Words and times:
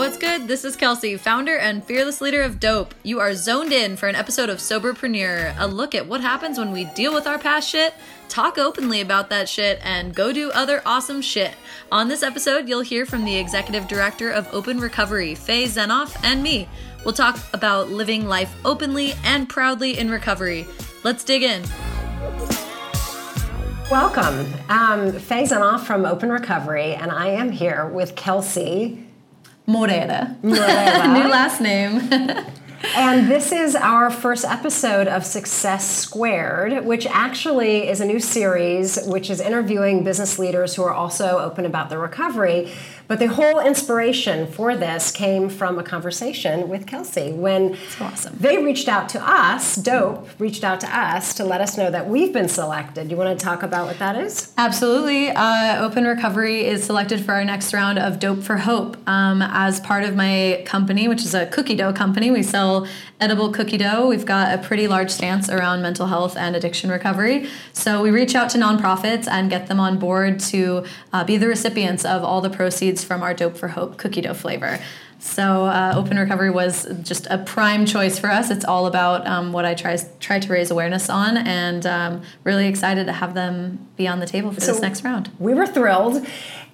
What's 0.00 0.16
good? 0.16 0.48
This 0.48 0.64
is 0.64 0.76
Kelsey, 0.76 1.18
founder 1.18 1.58
and 1.58 1.84
fearless 1.84 2.22
leader 2.22 2.40
of 2.40 2.58
Doughp. 2.58 2.92
You 3.02 3.20
are 3.20 3.34
zoned 3.34 3.70
in 3.70 3.98
for 3.98 4.08
an 4.08 4.16
episode 4.16 4.48
of 4.48 4.56
Soberpreneur, 4.56 5.54
a 5.58 5.66
look 5.66 5.94
at 5.94 6.06
what 6.06 6.22
happens 6.22 6.58
when 6.58 6.72
we 6.72 6.86
deal 6.86 7.12
with 7.12 7.26
our 7.26 7.38
past 7.38 7.68
shit, 7.68 7.92
talk 8.30 8.56
openly 8.56 9.02
about 9.02 9.28
that 9.28 9.46
shit, 9.46 9.78
and 9.84 10.14
go 10.14 10.32
do 10.32 10.50
other 10.52 10.80
awesome 10.86 11.20
shit. 11.20 11.54
On 11.92 12.08
this 12.08 12.22
episode, 12.22 12.66
you'll 12.66 12.80
hear 12.80 13.04
from 13.04 13.26
the 13.26 13.36
executive 13.36 13.88
director 13.88 14.30
of 14.30 14.48
Open 14.54 14.80
Recovery, 14.80 15.34
Faye 15.34 15.64
Zenoff, 15.64 16.16
and 16.24 16.42
me. 16.42 16.66
We'll 17.04 17.12
talk 17.12 17.38
about 17.52 17.90
living 17.90 18.26
life 18.26 18.54
openly 18.64 19.12
and 19.22 19.50
proudly 19.50 19.98
in 19.98 20.10
recovery. 20.10 20.66
Let's 21.04 21.24
dig 21.24 21.42
in. 21.42 21.62
Welcome. 23.90 24.50
Um, 24.70 25.12
Faye 25.12 25.42
Zenoff 25.42 25.80
from 25.80 26.06
Open 26.06 26.32
Recovery, 26.32 26.94
and 26.94 27.10
I 27.10 27.26
am 27.26 27.52
here 27.52 27.86
with 27.86 28.16
Kelsey 28.16 29.09
Moreira. 29.70 30.36
Moreira. 30.42 31.08
New 31.14 31.28
last 31.28 31.60
name. 31.60 32.00
and 32.96 33.30
this 33.30 33.52
is 33.52 33.76
our 33.76 34.10
first 34.10 34.44
episode 34.44 35.06
of 35.06 35.24
Success 35.24 35.88
Squared, 35.88 36.84
which 36.84 37.06
actually 37.06 37.88
is 37.88 38.00
a 38.00 38.04
new 38.04 38.18
series 38.18 38.98
which 39.06 39.30
is 39.30 39.40
interviewing 39.40 40.02
business 40.02 40.40
leaders 40.40 40.74
who 40.74 40.82
are 40.82 40.92
also 40.92 41.38
open 41.38 41.66
about 41.66 41.88
their 41.88 42.00
recovery. 42.00 42.72
But 43.10 43.18
the 43.18 43.26
whole 43.26 43.58
inspiration 43.58 44.46
for 44.46 44.76
this 44.76 45.10
came 45.10 45.48
from 45.48 45.80
a 45.80 45.82
conversation 45.82 46.68
with 46.68 46.86
Kelsey 46.86 47.32
when 47.32 47.76
awesome. 48.00 48.36
they 48.38 48.62
reached 48.62 48.86
out 48.86 49.08
to 49.08 49.28
us, 49.28 49.76
Doughp 49.76 50.28
reached 50.38 50.62
out 50.62 50.78
to 50.82 50.96
us 50.96 51.34
to 51.34 51.44
let 51.44 51.60
us 51.60 51.76
know 51.76 51.90
that 51.90 52.08
we've 52.08 52.32
been 52.32 52.48
selected. 52.48 53.10
You 53.10 53.16
want 53.16 53.36
to 53.36 53.44
talk 53.44 53.64
about 53.64 53.88
what 53.88 53.98
that 53.98 54.14
is? 54.14 54.52
Absolutely. 54.56 55.30
Uh, 55.30 55.84
Open 55.84 56.04
Recovery 56.04 56.64
is 56.64 56.84
selected 56.84 57.24
for 57.24 57.32
our 57.32 57.44
next 57.44 57.74
round 57.74 57.98
of 57.98 58.20
Doughp 58.20 58.44
for 58.44 58.58
Hope. 58.58 58.96
Um, 59.08 59.42
as 59.42 59.80
part 59.80 60.04
of 60.04 60.14
my 60.14 60.62
company, 60.64 61.08
which 61.08 61.24
is 61.24 61.34
a 61.34 61.46
cookie 61.46 61.74
dough 61.74 61.92
company, 61.92 62.30
we 62.30 62.44
sell 62.44 62.86
edible 63.18 63.50
cookie 63.50 63.76
dough. 63.76 64.06
We've 64.06 64.24
got 64.24 64.56
a 64.56 64.62
pretty 64.62 64.86
large 64.86 65.10
stance 65.10 65.50
around 65.50 65.82
mental 65.82 66.06
health 66.06 66.36
and 66.36 66.54
addiction 66.54 66.90
recovery. 66.90 67.48
So 67.72 68.02
we 68.02 68.12
reach 68.12 68.36
out 68.36 68.50
to 68.50 68.58
nonprofits 68.58 69.26
and 69.26 69.50
get 69.50 69.66
them 69.66 69.80
on 69.80 69.98
board 69.98 70.38
to 70.40 70.84
uh, 71.12 71.24
be 71.24 71.36
the 71.36 71.48
recipients 71.48 72.04
of 72.04 72.22
all 72.22 72.40
the 72.40 72.50
proceeds 72.50 72.99
from 73.04 73.22
our 73.22 73.34
Doughp 73.34 73.56
for 73.56 73.68
Hope 73.68 73.96
cookie 73.96 74.20
dough 74.20 74.34
flavor. 74.34 74.78
So 75.18 75.66
uh, 75.66 75.92
Open 75.96 76.16
Recovery 76.16 76.50
was 76.50 76.88
just 77.02 77.26
a 77.28 77.36
prime 77.36 77.84
choice 77.84 78.18
for 78.18 78.30
us. 78.30 78.50
It's 78.50 78.64
all 78.64 78.86
about 78.86 79.26
um, 79.26 79.52
what 79.52 79.66
I 79.66 79.74
try 79.74 79.98
try 80.18 80.38
to 80.38 80.52
raise 80.52 80.70
awareness 80.70 81.10
on, 81.10 81.36
and 81.36 81.84
um, 81.84 82.22
really 82.42 82.66
excited 82.66 83.04
to 83.06 83.12
have 83.12 83.34
them 83.34 83.86
be 83.96 84.08
on 84.08 84.20
the 84.20 84.26
table 84.26 84.50
for 84.50 84.60
so 84.60 84.72
this 84.72 84.80
next 84.80 85.04
round. 85.04 85.30
We 85.38 85.52
were 85.52 85.66
thrilled. 85.66 86.26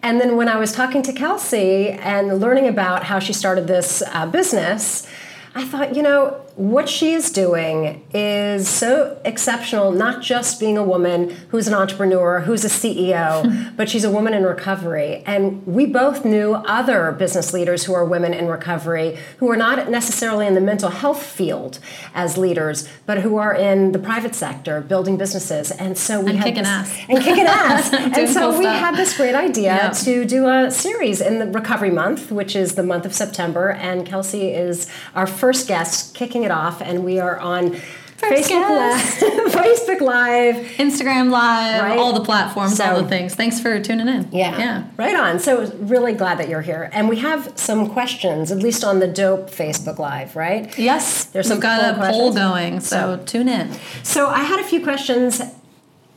And 0.02 0.20
then 0.20 0.36
when 0.36 0.48
I 0.48 0.56
was 0.58 0.72
talking 0.72 1.02
to 1.02 1.12
Kelsey 1.12 1.90
and 1.90 2.38
learning 2.40 2.68
about 2.68 3.02
how 3.02 3.18
she 3.18 3.32
started 3.32 3.66
this 3.66 4.02
uh, 4.12 4.26
business, 4.26 5.08
I 5.56 5.64
thought, 5.64 5.96
you 5.96 6.02
know, 6.02 6.42
what 6.56 6.88
she 6.88 7.12
is 7.12 7.30
doing 7.30 8.06
is 8.14 8.66
so 8.68 9.18
exceptional, 9.24 9.90
not 9.90 10.22
just 10.22 10.58
being 10.60 10.76
a 10.78 10.82
woman 10.82 11.30
who's 11.50 11.66
an 11.68 11.72
entrepreneur, 11.74 12.40
who's 12.40 12.64
a 12.64 12.68
CEO, 12.68 13.74
but 13.76 13.88
she's 13.90 14.04
a 14.04 14.10
woman 14.10 14.32
in 14.34 14.42
recovery. 14.42 15.22
And 15.26 15.66
we 15.66 15.84
both 15.86 16.24
knew 16.24 16.54
other 16.54 17.12
business 17.12 17.52
leaders 17.54 17.84
who 17.84 17.94
are 17.94 18.04
women 18.04 18.32
in 18.34 18.48
recovery 18.48 19.18
who 19.38 19.50
are 19.50 19.56
not 19.56 19.90
necessarily 19.90 20.46
in 20.46 20.54
the 20.54 20.60
mental 20.60 20.90
health 20.90 21.22
field 21.22 21.78
as 22.14 22.36
leaders, 22.36 22.86
but 23.06 23.18
who 23.20 23.36
are 23.38 23.54
in 23.54 23.92
the 23.92 23.98
private 23.98 24.34
sector 24.34 24.80
building 24.82 25.16
businesses. 25.16 25.70
And 25.70 25.96
so 25.96 26.20
we 26.20 26.30
and 26.30 26.38
had 26.38 26.44
kicking 26.48 26.62
this, 26.64 26.68
ass. 26.72 26.98
and 27.08 27.18
kicking 27.22 27.46
ass. 27.46 27.92
and 28.18 28.28
so 28.30 28.50
cool 28.50 28.58
we 28.58 28.64
stuff. 28.64 28.78
had 28.80 28.96
this 28.96 29.16
great 29.16 29.34
idea 29.34 29.74
Yeah. 29.74 29.88
to 29.90 30.24
do 30.26 30.48
a 30.48 30.70
series 30.70 31.20
in 31.22 31.38
the 31.38 31.46
recovery 31.46 31.90
month, 31.90 32.30
which 32.30 32.54
is 32.56 32.74
the 32.76 32.82
month 32.82 33.06
of 33.06 33.14
September. 33.14 33.70
And 33.70 34.06
Kelsey 34.06 34.52
is 34.52 34.86
our 35.14 35.26
first 35.26 35.45
guest 35.52 36.14
kicking 36.14 36.42
it 36.44 36.50
off, 36.50 36.80
and 36.82 37.04
we 37.04 37.18
are 37.20 37.38
on 37.38 37.76
First 38.16 38.48
Facebook 38.48 38.68
guest. 38.68 39.22
Live, 39.22 39.30
Facebook 39.52 40.00
Live. 40.00 40.56
Instagram 40.78 41.30
Live, 41.30 41.82
Right. 41.82 41.98
all 41.98 42.14
the 42.14 42.24
platforms, 42.24 42.80
all 42.80 43.02
the 43.02 43.08
things. 43.08 43.34
Thanks 43.34 43.60
for 43.60 43.78
tuning 43.78 44.08
in. 44.08 44.28
Yeah, 44.32 44.58
Yeah. 44.58 44.82
right 44.96 45.14
on. 45.14 45.38
So 45.38 45.70
really 45.80 46.14
glad 46.14 46.38
that 46.38 46.48
you're 46.48 46.62
here, 46.62 46.88
and 46.94 47.10
we 47.10 47.16
have 47.16 47.52
some 47.56 47.90
questions, 47.90 48.50
at 48.50 48.58
least 48.58 48.84
on 48.84 49.00
the 49.00 49.06
Doughp 49.08 49.50
Facebook 49.50 49.98
Live, 49.98 50.34
right? 50.34 50.76
Yes, 50.78 51.24
There's 51.24 51.46
some 51.48 51.56
we've 51.58 51.62
got 51.62 51.80
poll 51.80 51.90
a 51.90 52.10
poll 52.10 52.32
questions. 52.32 52.36
going, 52.36 52.80
so, 52.80 53.20
tune 53.26 53.48
in. 53.50 53.70
So 54.02 54.28
I 54.28 54.40
had 54.44 54.60
a 54.60 54.64
few 54.64 54.82
questions 54.82 55.42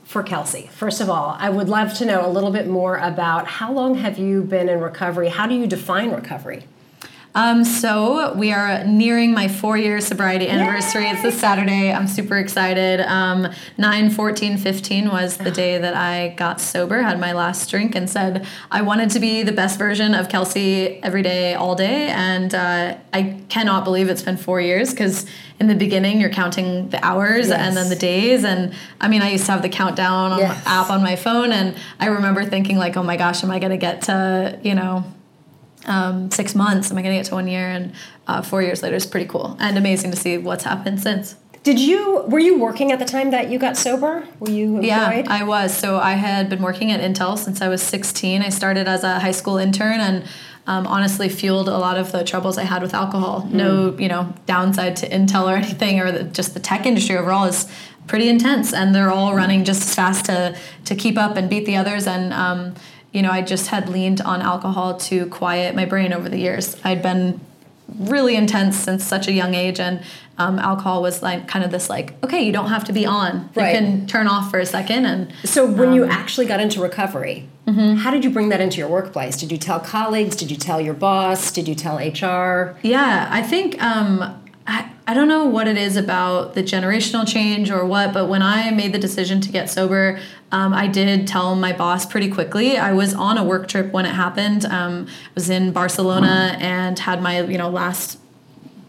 for 0.05 0.23
Kelsey. 0.23 0.69
First 0.73 1.01
of 1.01 1.09
all, 1.09 1.35
I 1.37 1.49
would 1.49 1.67
love 1.67 1.93
to 1.95 2.05
know 2.05 2.25
a 2.25 2.29
little 2.31 2.49
bit 2.51 2.67
more 2.67 2.95
about 2.97 3.45
how 3.45 3.71
long 3.73 3.95
have 3.95 4.17
you 4.17 4.41
been 4.41 4.69
in 4.69 4.79
recovery? 4.79 5.27
How 5.29 5.47
do 5.47 5.53
you 5.53 5.67
define 5.67 6.11
recovery? 6.11 6.63
Um, 7.35 7.63
so 7.63 8.33
we 8.33 8.51
are 8.51 8.83
nearing 8.85 9.33
my 9.33 9.47
four 9.47 9.77
year 9.77 10.01
sobriety 10.01 10.49
anniversary. 10.49 11.05
It's 11.07 11.21
this 11.21 11.39
Saturday. 11.39 11.93
I'm 11.93 12.07
super 12.07 12.37
excited. 12.37 13.01
Um, 13.01 13.47
9, 13.77 14.09
14, 14.09 14.57
15 14.57 15.09
was 15.09 15.37
the 15.37 15.51
day 15.51 15.77
that 15.77 15.93
I 15.93 16.29
got 16.29 16.59
sober, 16.59 17.01
had 17.03 17.19
my 17.19 17.33
last 17.33 17.69
drink, 17.69 17.93
and 17.93 18.09
said 18.09 18.47
I 18.71 18.81
wanted 18.81 19.11
to 19.11 19.19
be 19.19 19.43
the 19.43 19.51
best 19.51 19.77
version 19.77 20.15
of 20.15 20.27
Kelsey 20.27 21.01
every 21.03 21.21
day, 21.21 21.53
all 21.53 21.75
day. 21.75 22.07
And 22.07 22.53
uh, 22.55 22.97
I 23.13 23.39
cannot 23.47 23.83
believe 23.83 24.09
it's 24.09 24.23
been 24.23 24.37
four 24.37 24.59
years 24.59 24.89
because 24.89 25.27
in 25.59 25.67
the 25.67 25.75
beginning 25.75 26.19
you're 26.19 26.29
counting 26.31 26.89
the 26.89 27.03
hours 27.05 27.49
Yes. 27.49 27.59
and 27.59 27.77
then 27.77 27.89
the 27.89 27.95
days. 27.95 28.43
And 28.43 28.73
I 28.99 29.07
mean, 29.07 29.21
I 29.21 29.29
used 29.29 29.45
to 29.45 29.51
have 29.51 29.61
the 29.61 29.69
countdown 29.69 30.31
on 30.31 30.39
Yes. 30.39 30.63
app 30.65 30.89
on 30.89 31.03
my 31.03 31.15
phone, 31.15 31.51
and 31.51 31.75
I 31.99 32.07
remember 32.07 32.43
thinking 32.43 32.77
like, 32.77 32.97
oh 32.97 33.03
my 33.03 33.17
gosh, 33.17 33.43
am 33.43 33.51
I 33.51 33.59
going 33.59 33.71
to 33.71 33.77
get 33.77 34.01
to 34.03 34.57
you 34.63 34.73
know 34.73 35.03
um, 35.89 36.31
six 36.31 36.55
months. 36.55 36.91
Am 36.91 36.97
I 36.97 37.01
going 37.01 37.15
to 37.15 37.19
get 37.19 37.27
to 37.27 37.35
one 37.35 37.47
year? 37.47 37.67
And 37.67 37.93
uh, 38.27 38.41
four 38.41 38.61
years 38.61 38.81
later 38.83 38.95
is 38.95 39.05
pretty 39.05 39.27
cool 39.27 39.57
and 39.59 39.77
amazing 39.77 40.11
to 40.11 40.17
see 40.17 40.37
what's 40.37 40.63
happened 40.63 41.01
since. 41.01 41.35
Did 41.63 41.79
you 41.79 42.23
were 42.27 42.39
you 42.39 42.57
working 42.57 42.91
at 42.93 42.99
the 42.99 43.05
time 43.05 43.31
that 43.31 43.49
you 43.49 43.59
got 43.59 43.75
sober? 43.75 44.25
Were 44.39 44.49
you 44.49 44.77
employed? 44.77 44.85
Yeah, 44.85 45.23
I 45.27 45.43
was. 45.43 45.75
So 45.75 45.97
I 45.97 46.13
had 46.13 46.49
been 46.49 46.61
working 46.61 46.91
at 46.91 47.01
Intel 47.01 47.37
since 47.37 47.61
I 47.61 47.67
was 47.67 47.81
16. 47.81 48.41
I 48.41 48.49
started 48.49 48.87
as 48.87 49.03
a 49.03 49.19
high 49.19 49.31
school 49.31 49.57
intern 49.57 49.99
and 49.99 50.23
um, 50.67 50.87
honestly 50.87 51.27
fueled 51.27 51.67
a 51.67 51.77
lot 51.77 51.97
of 51.97 52.11
the 52.11 52.23
troubles 52.23 52.57
I 52.57 52.63
had 52.63 52.81
with 52.81 52.93
alcohol. 52.93 53.47
No, 53.51 53.97
you 53.97 54.07
know, 54.07 54.33
downside 54.45 54.95
to 54.97 55.09
Intel 55.09 55.51
or 55.51 55.55
anything, 55.55 55.99
or 55.99 56.11
the, 56.11 56.23
just 56.23 56.53
the 56.53 56.59
tech 56.59 56.85
industry 56.85 57.17
overall 57.17 57.45
is 57.45 57.69
pretty 58.07 58.29
intense, 58.29 58.73
and 58.73 58.93
they're 58.93 59.11
all 59.11 59.35
running 59.35 59.65
just 59.65 59.81
as 59.81 59.95
fast 59.95 60.25
to 60.25 60.55
to 60.85 60.95
keep 60.95 61.17
up 61.17 61.35
and 61.35 61.49
beat 61.49 61.65
the 61.65 61.75
others. 61.75 62.07
And 62.07 62.33
um, 62.33 62.75
you 63.11 63.21
know, 63.21 63.31
I 63.31 63.41
just 63.41 63.67
had 63.67 63.89
leaned 63.89 64.21
on 64.21 64.41
alcohol 64.41 64.97
to 64.97 65.25
quiet 65.27 65.75
my 65.75 65.85
brain 65.85 66.13
over 66.13 66.29
the 66.29 66.37
years. 66.37 66.75
I'd 66.83 67.01
been 67.01 67.39
really 67.97 68.35
intense 68.35 68.77
since 68.77 69.03
such 69.03 69.27
a 69.27 69.31
young 69.31 69.55
age 69.55 69.79
and 69.79 69.99
um, 70.37 70.59
alcohol 70.59 71.01
was 71.01 71.23
like 71.23 71.47
kind 71.47 71.65
of 71.65 71.71
this 71.71 71.89
like 71.89 72.13
okay 72.23 72.43
you 72.43 72.51
don't 72.51 72.69
have 72.69 72.83
to 72.83 72.93
be 72.93 73.03
on 73.05 73.49
Right. 73.55 73.73
you 73.73 73.79
can 73.79 74.05
turn 74.07 74.27
off 74.27 74.51
for 74.51 74.59
a 74.59 74.65
second 74.65 75.05
and 75.05 75.33
So 75.43 75.65
when 75.65 75.93
you 75.93 76.03
Um, 76.03 76.11
actually 76.11 76.45
got 76.45 76.59
into 76.59 76.79
recovery, 76.81 77.49
mm-hmm. 77.67 77.95
how 77.95 78.11
did 78.11 78.23
you 78.23 78.29
bring 78.29 78.49
that 78.49 78.61
into 78.61 78.77
your 78.77 78.87
workplace? 78.89 79.35
Did 79.37 79.51
you 79.51 79.57
tell 79.57 79.79
colleagues? 79.79 80.35
Did 80.35 80.51
you 80.51 80.55
tell 80.57 80.79
your 80.79 80.93
boss? 80.93 81.51
Did 81.51 81.67
you 81.67 81.73
tell 81.73 81.97
HR? 81.97 82.77
yeah 82.83 83.27
i 83.31 83.41
think 83.41 83.81
um, 83.81 84.39
I, 84.67 84.91
I 85.07 85.15
don't 85.15 85.27
know 85.27 85.45
what 85.45 85.67
it 85.67 85.77
is 85.77 85.97
about 85.97 86.53
the 86.53 86.61
generational 86.61 87.27
change 87.27 87.71
or 87.71 87.83
what 87.85 88.13
but 88.13 88.27
when 88.27 88.43
i 88.43 88.69
made 88.69 88.93
the 88.93 88.99
decision 88.99 89.41
to 89.41 89.49
get 89.51 89.67
sober 89.67 90.19
um, 90.51 90.73
i 90.73 90.87
did 90.87 91.27
tell 91.27 91.55
my 91.55 91.73
boss 91.73 92.05
pretty 92.05 92.29
quickly. 92.29 92.77
I 92.77 92.93
was 92.93 93.13
on 93.13 93.37
a 93.37 93.43
work 93.43 93.67
trip 93.67 93.91
when 93.91 94.05
it 94.05 94.13
happened. 94.15 94.65
Um, 94.65 95.07
i 95.07 95.29
was 95.35 95.49
in 95.49 95.71
barcelona 95.71 96.57
and 96.59 96.97
had 96.99 97.21
my 97.21 97.41
you 97.41 97.57
know 97.57 97.69
last 97.69 98.17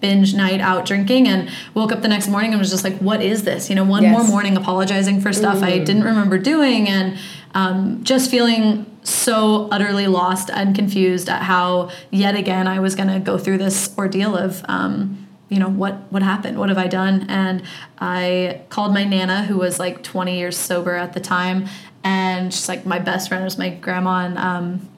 binge 0.01 0.33
night 0.35 0.61
out 0.63 0.87
drinking 0.87 1.29
and 1.29 1.51
woke 1.75 1.93
up 1.93 2.01
the 2.01 2.09
next 2.09 2.27
morning 2.27 2.53
and 2.53 2.59
was 2.59 2.71
just 2.71 2.85
like 2.85 2.97
what 2.99 3.21
is 3.23 3.43
this? 3.45 3.69
You 3.69 3.77
know 3.77 3.85
one 3.85 4.03
Yes. 4.03 4.13
more 4.19 4.27
morning 4.27 4.57
apologizing 4.57 5.21
for 5.21 5.33
stuff 5.33 5.63
i 5.63 5.79
didn't 5.79 6.05
remember 6.05 6.39
doing 6.39 6.89
and 6.89 7.19
um, 7.53 8.03
just 8.05 8.31
feeling 8.31 8.87
so 9.03 9.69
utterly 9.71 10.07
lost 10.07 10.51
and 10.51 10.75
confused 10.75 11.29
at 11.29 11.43
how 11.43 11.91
yet 12.11 12.35
again 12.37 12.67
i 12.69 12.79
was 12.81 12.95
going 12.95 13.09
to 13.09 13.19
go 13.19 13.37
through 13.37 13.59
this 13.59 13.95
ordeal 13.99 14.37
of 14.37 14.65
um, 14.69 15.20
you 15.51 15.59
know 15.59 15.69
what 15.69 15.95
what 16.11 16.23
happened 16.23 16.59
what 16.59 16.71
have 16.71 16.79
i 16.79 16.87
done 16.87 17.27
and 17.29 17.63
i 17.99 18.63
called 18.71 18.95
my 18.95 19.05
nana 19.05 19.43
who 19.43 19.59
was 19.59 19.79
like 19.79 20.03
20 20.03 20.39
years 20.39 20.57
sober 20.57 20.95
at 20.95 21.13
the 21.13 21.21
time 21.21 21.67
and 22.03 22.55
she's 22.55 22.69
like 22.69 22.87
my 22.87 22.99
best 22.99 23.29
friend 23.29 23.45
was 23.45 23.59
my 23.59 23.69
grandma 23.69 24.25
and 24.25 24.39
um, 24.39 24.89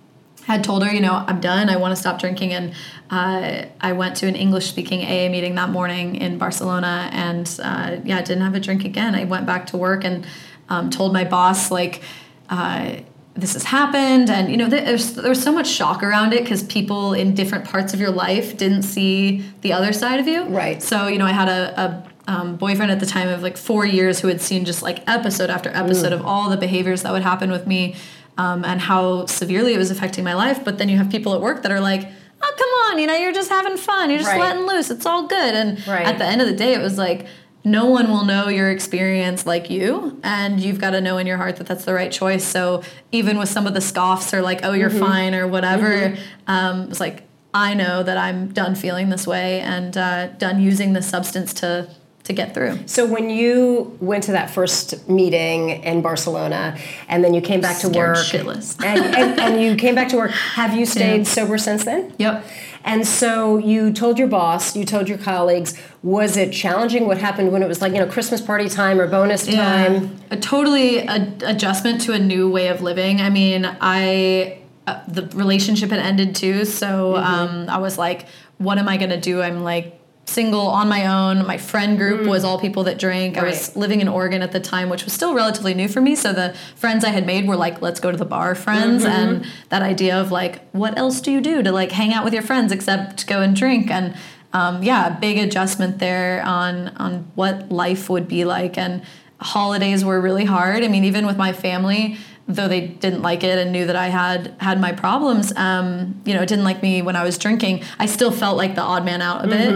had 0.44 0.64
told 0.64 0.84
her, 0.84 0.92
you 0.92 1.00
know, 1.00 1.24
I'm 1.26 1.40
done. 1.40 1.68
I 1.68 1.76
want 1.76 1.94
to 1.94 2.00
stop 2.00 2.18
drinking. 2.18 2.52
And 2.52 2.74
uh, 3.10 3.66
I 3.80 3.92
went 3.92 4.16
to 4.16 4.26
an 4.26 4.34
English 4.34 4.66
speaking 4.66 5.02
AA 5.02 5.30
meeting 5.30 5.54
that 5.54 5.70
morning 5.70 6.16
in 6.16 6.38
Barcelona 6.38 7.08
and 7.12 7.48
uh, 7.62 7.98
yeah, 8.04 8.20
didn't 8.22 8.42
have 8.42 8.54
a 8.54 8.60
drink 8.60 8.84
again. 8.84 9.14
I 9.14 9.24
went 9.24 9.46
back 9.46 9.66
to 9.66 9.76
work 9.76 10.04
and 10.04 10.26
um, 10.68 10.90
told 10.90 11.12
my 11.12 11.24
boss, 11.24 11.70
like, 11.70 12.02
uh, 12.48 12.96
this 13.34 13.54
has 13.54 13.64
happened. 13.64 14.28
And, 14.30 14.50
you 14.50 14.56
know, 14.56 14.68
there's, 14.68 15.14
there's 15.14 15.42
so 15.42 15.52
much 15.52 15.66
shock 15.68 16.02
around 16.02 16.32
it 16.34 16.42
because 16.42 16.62
people 16.64 17.14
in 17.14 17.34
different 17.34 17.64
parts 17.64 17.94
of 17.94 18.00
your 18.00 18.10
life 18.10 18.56
didn't 18.56 18.82
see 18.82 19.44
the 19.62 19.72
other 19.72 19.92
side 19.92 20.20
of 20.20 20.28
you. 20.28 20.44
Right. 20.44 20.82
So, 20.82 21.06
you 21.08 21.18
know, 21.18 21.26
I 21.26 21.32
had 21.32 21.48
a, 21.48 21.80
a 21.80 22.30
um, 22.30 22.56
boyfriend 22.56 22.92
at 22.92 23.00
the 23.00 23.06
time 23.06 23.28
of 23.28 23.42
like 23.42 23.56
four 23.56 23.84
years 23.86 24.20
who 24.20 24.28
had 24.28 24.40
seen 24.40 24.64
just 24.64 24.82
like 24.82 25.02
episode 25.08 25.50
after 25.50 25.70
episode 25.70 26.12
of 26.12 26.24
all 26.24 26.50
the 26.50 26.56
behaviors 26.56 27.02
that 27.02 27.12
would 27.12 27.22
happen 27.22 27.50
with 27.50 27.66
me 27.66 27.96
um, 28.38 28.64
and 28.64 28.80
how 28.80 29.26
severely 29.26 29.74
it 29.74 29.78
was 29.78 29.90
affecting 29.90 30.24
my 30.24 30.34
life. 30.34 30.64
But 30.64 30.78
then 30.78 30.88
you 30.88 30.98
have 30.98 31.10
people 31.10 31.34
at 31.34 31.40
work 31.40 31.62
that 31.62 31.72
are 31.72 31.80
like, 31.80 32.02
oh, 32.42 32.54
come 32.58 32.68
on 32.92 32.98
You 32.98 33.06
know, 33.06 33.16
you're 33.16 33.32
just 33.32 33.48
having 33.50 33.76
fun. 33.76 34.10
You're 34.10 34.18
just 34.18 34.30
Right. 34.30 34.40
letting 34.40 34.66
loose. 34.66 34.90
It's 34.90 35.06
all 35.06 35.26
good. 35.26 35.54
And 35.54 35.86
Right. 35.88 36.06
at 36.06 36.18
the 36.18 36.24
end 36.24 36.42
of 36.42 36.46
the 36.48 36.54
day, 36.54 36.74
it 36.74 36.80
was 36.80 36.98
like, 36.98 37.26
no 37.64 37.86
one 37.86 38.08
will 38.10 38.24
know 38.24 38.48
your 38.48 38.70
experience 38.70 39.46
like 39.46 39.70
you, 39.70 40.18
and 40.24 40.60
you've 40.60 40.80
got 40.80 40.90
to 40.90 41.00
know 41.00 41.18
in 41.18 41.26
your 41.26 41.36
heart 41.36 41.56
that 41.56 41.66
that's 41.66 41.84
the 41.84 41.94
right 41.94 42.10
choice. 42.10 42.44
So 42.44 42.82
even 43.12 43.38
with 43.38 43.48
some 43.48 43.66
of 43.66 43.74
the 43.74 43.80
scoffs 43.80 44.34
or 44.34 44.42
like, 44.42 44.60
oh, 44.64 44.72
you're 44.72 44.90
Mm-hmm. 44.90 44.98
fine 44.98 45.34
or 45.34 45.46
whatever, 45.46 46.16
um, 46.46 46.88
it's 46.90 47.00
like 47.00 47.22
I 47.54 47.74
know 47.74 48.02
that 48.02 48.16
I'm 48.16 48.48
done 48.52 48.74
feeling 48.74 49.10
this 49.10 49.26
way 49.26 49.60
and 49.60 49.96
uh, 49.96 50.28
done 50.38 50.60
using 50.60 50.92
this 50.92 51.08
substance 51.08 51.52
to 51.54 51.88
to 52.24 52.32
get 52.32 52.54
through. 52.54 52.78
So 52.86 53.04
when 53.04 53.30
you 53.30 53.96
went 54.00 54.22
to 54.24 54.32
that 54.32 54.48
first 54.48 55.08
meeting 55.08 55.70
in 55.70 56.02
Barcelona, 56.02 56.78
and 57.08 57.24
then 57.24 57.34
you 57.34 57.40
came 57.40 57.60
back 57.60 57.78
to 57.80 57.88
Scared 57.88 58.16
work, 58.16 58.24
shitless. 58.24 58.80
and, 58.84 59.00
and, 59.16 59.40
and 59.40 59.60
you 59.60 59.74
came 59.84 59.96
back 59.96 60.08
to 60.10 60.16
work, 60.16 60.30
have 60.30 60.72
you 60.76 60.86
stayed 60.86 61.18
Yeah. 61.18 61.22
sober 61.24 61.58
since 61.58 61.84
then? 61.84 62.14
Yep. 62.18 62.44
And 62.84 63.06
so 63.06 63.58
you 63.58 63.92
told 63.92 64.18
your 64.18 64.28
boss, 64.28 64.74
you 64.76 64.84
told 64.84 65.08
your 65.08 65.18
colleagues. 65.18 65.80
Was 66.02 66.36
it 66.36 66.52
challenging? 66.52 67.06
What 67.06 67.18
happened 67.18 67.52
when 67.52 67.62
it 67.62 67.68
was 67.68 67.80
like 67.80 67.92
you 67.92 67.98
know 67.98 68.06
Christmas 68.06 68.40
party 68.40 68.68
time 68.68 69.00
or 69.00 69.06
bonus 69.06 69.46
time? 69.46 70.18
a 70.30 70.36
totally 70.36 70.98
a, 70.98 71.32
adjustment 71.44 72.00
to 72.02 72.12
a 72.12 72.18
new 72.18 72.50
way 72.50 72.68
of 72.68 72.82
living. 72.82 73.20
I 73.20 73.30
mean, 73.30 73.64
I 73.80 74.58
uh, 74.86 75.00
the 75.06 75.26
relationship 75.36 75.90
had 75.90 76.00
ended 76.00 76.34
too, 76.34 76.64
so 76.64 77.14
Mm-hmm. 77.14 77.24
um, 77.24 77.68
I 77.70 77.78
was 77.78 77.98
like, 77.98 78.26
what 78.58 78.78
am 78.78 78.88
I 78.88 78.96
gonna 78.96 79.20
do? 79.20 79.40
I'm 79.42 79.62
like 79.62 79.98
single 80.32 80.66
on 80.66 80.88
my 80.88 81.06
own. 81.06 81.46
My 81.46 81.58
friend 81.58 81.96
group 81.98 82.26
was 82.26 82.42
all 82.44 82.58
people 82.58 82.84
that 82.84 82.98
drank. 82.98 83.36
I 83.38 83.44
was 83.44 83.70
Mm. 83.70 83.76
Living 83.76 84.00
in 84.00 84.08
Oregon 84.08 84.42
at 84.42 84.52
the 84.52 84.60
time, 84.60 84.88
which 84.88 85.04
was 85.04 85.12
still 85.12 85.34
relatively 85.34 85.74
new 85.74 85.88
for 85.88 86.00
me. 86.00 86.14
So 86.16 86.32
the 86.32 86.54
friends 86.74 87.04
I 87.04 87.10
had 87.10 87.26
made 87.26 87.46
were 87.46 87.56
like, 87.56 87.82
let's 87.82 88.00
go 88.00 88.10
to 88.10 88.16
the 88.16 88.24
bar 88.24 88.54
friends, 88.54 89.04
Mm-hmm. 89.04 89.12
and 89.20 89.46
that 89.68 89.82
idea 89.82 90.14
of 90.20 90.32
like, 90.32 90.54
what 90.72 90.96
else 90.98 91.20
do 91.20 91.30
you 91.30 91.40
do 91.40 91.62
to 91.62 91.70
like 91.72 91.92
hang 91.92 92.12
out 92.12 92.24
with 92.24 92.34
your 92.34 92.42
friends 92.42 92.72
except 92.72 93.26
go 93.26 93.40
and 93.42 93.54
drink 93.54 93.90
and 93.90 94.14
um, 94.54 94.82
yeah, 94.82 95.08
big 95.08 95.38
adjustment 95.38 95.98
there 95.98 96.42
on 96.44 96.88
on 96.98 97.12
what 97.34 97.72
life 97.72 98.10
would 98.10 98.28
be 98.28 98.44
like. 98.44 98.76
And 98.76 99.02
holidays 99.40 100.04
were 100.04 100.20
really 100.20 100.44
hard. 100.44 100.84
I 100.84 100.88
mean, 100.88 101.04
even 101.04 101.26
with 101.26 101.36
my 101.36 101.52
family, 101.52 102.16
though 102.48 102.66
they 102.68 102.80
didn't 102.88 103.22
like 103.22 103.44
it 103.44 103.56
and 103.58 103.70
knew 103.72 103.86
that 103.86 103.94
I 103.96 104.08
had 104.08 104.54
had 104.58 104.80
my 104.80 104.92
problems, 104.92 105.52
um, 105.56 106.20
you 106.24 106.34
know, 106.34 106.44
didn't 106.44 106.64
like 106.64 106.82
me 106.82 107.00
when 107.00 107.14
I 107.16 107.22
was 107.22 107.38
drinking. 107.38 107.82
I 107.98 108.06
still 108.06 108.32
felt 108.32 108.56
like 108.56 108.74
the 108.74 108.82
odd 108.82 109.04
man 109.04 109.22
out 109.22 109.44
a 109.44 109.48
bit. 109.48 109.70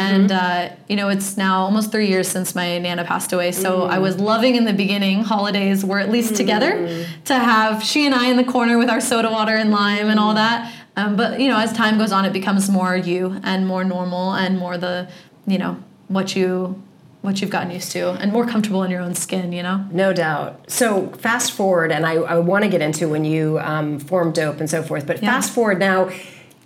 And 0.00 0.30
uh, 0.30 0.68
you 0.88 0.96
know, 0.96 1.08
it's 1.08 1.36
now 1.36 1.62
almost 1.62 1.90
three 1.90 2.08
years 2.08 2.28
since 2.28 2.54
my 2.54 2.78
nana 2.78 3.04
passed 3.04 3.32
away. 3.32 3.52
So 3.52 3.84
I 3.84 3.98
was 3.98 4.18
loving 4.20 4.54
in 4.54 4.64
the 4.66 4.72
beginning. 4.74 5.22
Holidays 5.24 5.84
were 5.84 5.98
at 5.98 6.10
least 6.10 6.36
together 6.36 6.86
to 7.24 7.34
have 7.34 7.82
she 7.82 8.06
and 8.06 8.14
I 8.14 8.26
in 8.28 8.36
the 8.36 8.44
corner 8.44 8.76
with 8.78 8.90
our 8.90 9.00
soda 9.00 9.30
water 9.30 9.54
and 9.54 9.70
lime 9.70 10.08
and 10.08 10.20
all 10.20 10.34
that. 10.34 10.72
Um, 10.96 11.16
but 11.16 11.40
you 11.40 11.48
know, 11.48 11.58
as 11.58 11.72
time 11.72 11.98
goes 11.98 12.12
on, 12.12 12.24
it 12.26 12.32
becomes 12.32 12.68
more 12.68 12.96
you 12.96 13.40
and 13.44 13.66
more 13.66 13.82
normal 13.82 14.34
and 14.34 14.58
more 14.58 14.76
the 14.76 15.08
you 15.46 15.56
know 15.58 15.82
what 16.08 16.36
you 16.36 16.80
what 17.22 17.40
you've 17.40 17.50
gotten 17.50 17.70
used 17.70 17.92
to 17.92 18.10
and 18.12 18.32
more 18.32 18.46
comfortable 18.46 18.82
in 18.82 18.90
your 18.90 19.00
own 19.02 19.14
skin. 19.14 19.52
You 19.52 19.62
know. 19.62 19.84
No 19.90 20.12
doubt. 20.12 20.70
So 20.70 21.08
fast 21.18 21.52
forward, 21.52 21.92
and 21.92 22.04
I, 22.06 22.14
I 22.14 22.38
want 22.38 22.64
to 22.64 22.70
get 22.70 22.80
into 22.80 23.08
when 23.08 23.24
you 23.24 23.58
um, 23.60 23.98
formed 23.98 24.34
Doughp 24.34 24.58
and 24.60 24.68
so 24.70 24.82
forth. 24.82 25.06
But 25.06 25.22
Yeah. 25.22 25.30
fast 25.32 25.52
forward 25.52 25.78
now. 25.78 26.10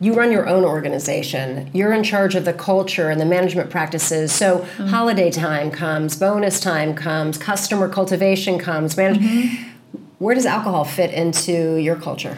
You 0.01 0.13
run 0.13 0.33
your 0.33 0.49
own 0.49 0.65
organization. 0.65 1.71
You're 1.73 1.93
in 1.93 2.03
charge 2.03 2.35
of 2.35 2.45
the 2.45 2.53
culture 2.53 3.11
and 3.11 3.21
the 3.21 3.25
management 3.25 3.71
practices. 3.71 4.33
So 4.33 4.59
Mm-hmm. 4.59 4.87
holiday 4.89 5.31
time 5.31 5.71
comes, 5.71 6.17
bonus 6.17 6.59
time 6.59 6.95
comes, 6.95 7.39
customer 7.39 7.89
cultivation 7.89 8.59
comes. 8.59 8.97
Manage- 8.97 9.21
Mm-hmm. 9.21 9.71
Where 10.19 10.35
does 10.35 10.47
alcohol 10.47 10.85
fit 10.85 11.13
into 11.13 11.77
your 11.77 11.97
culture? 11.97 12.37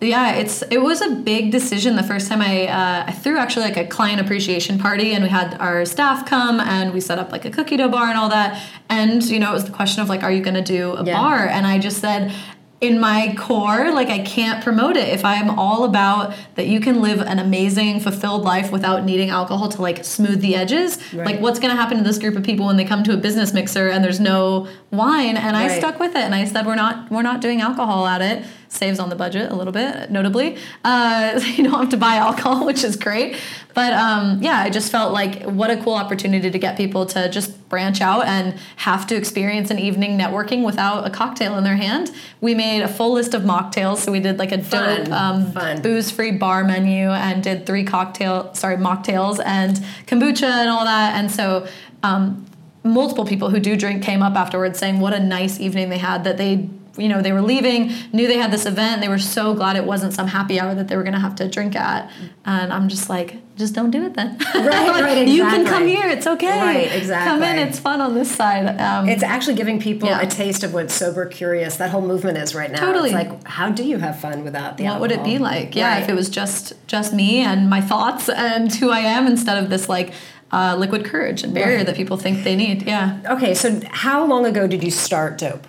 Yeah, 0.00 0.32
it's 0.34 0.62
it 0.70 0.78
was 0.82 1.00
a 1.00 1.10
big 1.10 1.50
decision 1.50 1.96
the 1.96 2.02
first 2.02 2.28
time 2.28 2.42
I 2.42 2.66
uh, 2.68 3.04
I 3.06 3.12
threw 3.12 3.38
actually 3.38 3.64
like 3.64 3.78
a 3.78 3.86
client 3.86 4.20
appreciation 4.20 4.78
party 4.78 5.12
and 5.14 5.24
we 5.24 5.30
had 5.30 5.54
our 5.58 5.86
staff 5.86 6.26
come 6.26 6.60
and 6.60 6.92
we 6.92 7.00
set 7.00 7.18
up 7.18 7.32
like 7.32 7.46
a 7.46 7.50
cookie 7.50 7.78
dough 7.78 7.88
bar 7.88 8.08
and 8.08 8.18
all 8.18 8.28
that. 8.28 8.62
And 8.90 9.22
you 9.24 9.38
know 9.40 9.50
it 9.50 9.54
was 9.54 9.64
the 9.64 9.72
question 9.72 10.02
of 10.02 10.08
like 10.10 10.22
are 10.22 10.30
you 10.30 10.42
going 10.42 10.54
to 10.54 10.62
do 10.62 10.92
a 10.92 11.04
Yeah. 11.04 11.14
bar? 11.14 11.46
And 11.46 11.66
I 11.66 11.78
just 11.78 11.98
said 12.02 12.34
in 12.82 13.00
my 13.00 13.34
core 13.38 13.90
like 13.90 14.08
I 14.08 14.18
can't 14.18 14.62
promote 14.62 14.98
it. 14.98 15.08
If 15.08 15.24
I'm 15.24 15.48
all 15.58 15.84
about 15.84 16.34
that 16.56 16.66
you 16.66 16.78
can 16.78 17.00
live 17.00 17.22
an 17.22 17.38
amazing 17.38 18.00
fulfilled 18.00 18.42
life 18.42 18.70
without 18.70 19.02
needing 19.06 19.30
alcohol 19.30 19.70
to 19.70 19.80
like 19.80 20.04
smooth 20.04 20.42
the 20.42 20.56
edges 20.56 20.98
Right. 21.14 21.24
like 21.24 21.40
what's 21.40 21.58
going 21.58 21.74
to 21.74 21.80
happen 21.80 21.96
to 21.96 22.04
this 22.04 22.18
group 22.18 22.36
of 22.36 22.42
people 22.42 22.66
when 22.66 22.76
they 22.76 22.84
come 22.84 23.02
to 23.04 23.14
a 23.14 23.16
business 23.16 23.54
mixer 23.54 23.88
and 23.88 24.04
there's 24.04 24.20
no 24.20 24.68
wine? 24.90 25.38
And 25.38 25.56
I 25.56 25.68
stuck 25.78 25.98
with 25.98 26.10
it 26.10 26.18
and 26.22 26.34
I 26.34 26.44
said 26.44 26.66
we're 26.66 26.74
not 26.74 27.10
we're 27.10 27.22
not 27.22 27.40
doing 27.40 27.62
alcohol 27.62 28.06
at 28.06 28.20
it 28.20 28.44
saves 28.68 28.98
on 28.98 29.08
the 29.08 29.16
budget 29.16 29.50
a 29.50 29.54
little 29.54 29.72
bit 29.72 30.10
notably. 30.10 30.56
Uh, 30.84 31.40
you 31.56 31.64
don't 31.64 31.78
have 31.78 31.88
to 31.90 31.96
buy 31.96 32.16
alcohol 32.16 32.66
which 32.66 32.84
is 32.84 32.96
great. 32.96 33.36
But 33.74 33.92
um, 33.92 34.42
yeah 34.42 34.58
I 34.58 34.70
just 34.70 34.90
felt 34.90 35.12
like 35.12 35.42
what 35.42 35.70
a 35.70 35.76
cool 35.76 35.94
opportunity 35.94 36.50
to 36.50 36.58
get 36.58 36.76
people 36.76 37.06
to 37.06 37.28
just 37.28 37.68
branch 37.68 38.00
out 38.00 38.26
and 38.26 38.58
have 38.76 39.06
to 39.08 39.16
experience 39.16 39.70
an 39.70 39.78
evening 39.78 40.18
networking 40.18 40.64
without 40.64 41.06
a 41.06 41.10
cocktail 41.10 41.58
in 41.58 41.64
their 41.64 41.76
hand. 41.76 42.10
We 42.40 42.54
made 42.54 42.82
a 42.82 42.88
full 42.88 43.12
list 43.12 43.34
of 43.34 43.42
mocktails. 43.42 43.98
So 43.98 44.12
we 44.12 44.20
did 44.20 44.38
like 44.38 44.52
a 44.52 44.62
Fun, 44.62 45.04
dope 45.04 45.12
um, 45.12 45.52
fun. 45.52 45.82
booze 45.82 46.10
free 46.10 46.32
bar 46.32 46.64
menu 46.64 47.10
and 47.10 47.42
did 47.42 47.66
three 47.66 47.84
cocktail 47.84 48.54
sorry 48.54 48.76
mocktails 48.76 49.40
and 49.44 49.76
kombucha 50.06 50.44
and 50.44 50.68
all 50.70 50.84
that. 50.84 51.14
And 51.16 51.30
so 51.30 51.66
um, 52.02 52.46
multiple 52.84 53.24
people 53.24 53.50
who 53.50 53.60
do 53.60 53.76
drink 53.76 54.02
came 54.02 54.22
up 54.22 54.34
afterwards 54.36 54.78
saying 54.78 55.00
what 55.00 55.12
a 55.12 55.20
nice 55.20 55.60
evening 55.60 55.90
they 55.90 55.98
had 55.98 56.24
that 56.24 56.36
they 56.36 56.68
you 56.98 57.08
know 57.08 57.20
they 57.22 57.32
were 57.32 57.42
leaving 57.42 57.92
knew 58.12 58.26
they 58.26 58.38
had 58.38 58.50
this 58.50 58.66
event 58.66 59.00
they 59.00 59.08
were 59.08 59.18
so 59.18 59.54
glad 59.54 59.76
it 59.76 59.84
wasn't 59.84 60.12
some 60.12 60.26
happy 60.28 60.58
hour 60.60 60.74
that 60.74 60.88
they 60.88 60.96
were 60.96 61.02
going 61.02 61.12
to 61.14 61.20
have 61.20 61.34
to 61.34 61.48
drink 61.48 61.74
at 61.76 62.10
and 62.44 62.72
i'm 62.72 62.88
just 62.88 63.08
like 63.08 63.36
just 63.56 63.74
don't 63.74 63.90
do 63.90 64.04
it 64.04 64.14
then 64.14 64.36
Right, 64.54 64.64
right, 64.64 65.18
exactly. 65.18 65.30
you 65.36 65.42
can 65.44 65.64
come 65.66 65.86
here 65.86 66.06
it's 66.08 66.26
okay 66.26 66.46
Right, 66.60 66.92
exactly. 66.94 67.30
come 67.30 67.42
in 67.42 67.66
it's 67.68 67.78
fun 67.78 68.00
on 68.00 68.14
this 68.14 68.30
side 68.34 68.78
um, 68.80 69.08
It's 69.08 69.22
actually 69.22 69.54
giving 69.56 69.80
people 69.80 70.08
Yeah. 70.08 70.20
a 70.20 70.26
taste 70.26 70.62
of 70.62 70.74
what 70.74 70.90
sober 70.90 71.24
curious 71.26 71.76
that 71.76 71.90
whole 71.90 72.02
movement 72.02 72.36
is 72.38 72.54
right 72.54 72.70
now. 72.70 72.78
Totally. 72.80 73.10
It's 73.10 73.14
like, 73.30 73.46
how 73.46 73.70
do 73.70 73.82
you 73.84 73.98
have 73.98 74.18
fun 74.20 74.44
without 74.44 74.76
the 74.76 74.84
what 74.84 75.00
would 75.00 75.12
it 75.12 75.24
be 75.24 75.38
like 75.38 75.74
yeah 75.74 75.98
if 75.98 76.08
it 76.08 76.14
was 76.14 76.28
just 76.28 76.74
just 76.86 77.12
me 77.14 77.38
and 77.40 77.68
my 77.70 77.80
thoughts 77.80 78.28
and 78.28 78.74
who 78.74 78.90
i 78.90 79.00
am 79.00 79.26
instead 79.26 79.62
of 79.62 79.70
this 79.70 79.88
like 79.88 80.12
uh, 80.52 80.76
liquid 80.78 81.04
courage 81.04 81.42
and 81.42 81.52
barrier 81.54 81.78
Right. 81.78 81.86
that 81.86 81.96
people 81.96 82.16
think 82.16 82.44
they 82.44 82.54
need 82.56 82.82
yeah 82.82 83.18
Okay, 83.34 83.52
so 83.54 83.80
how 83.90 84.24
long 84.24 84.44
ago 84.46 84.66
did 84.66 84.84
you 84.84 84.90
start 84.90 85.38
Doughp? 85.38 85.62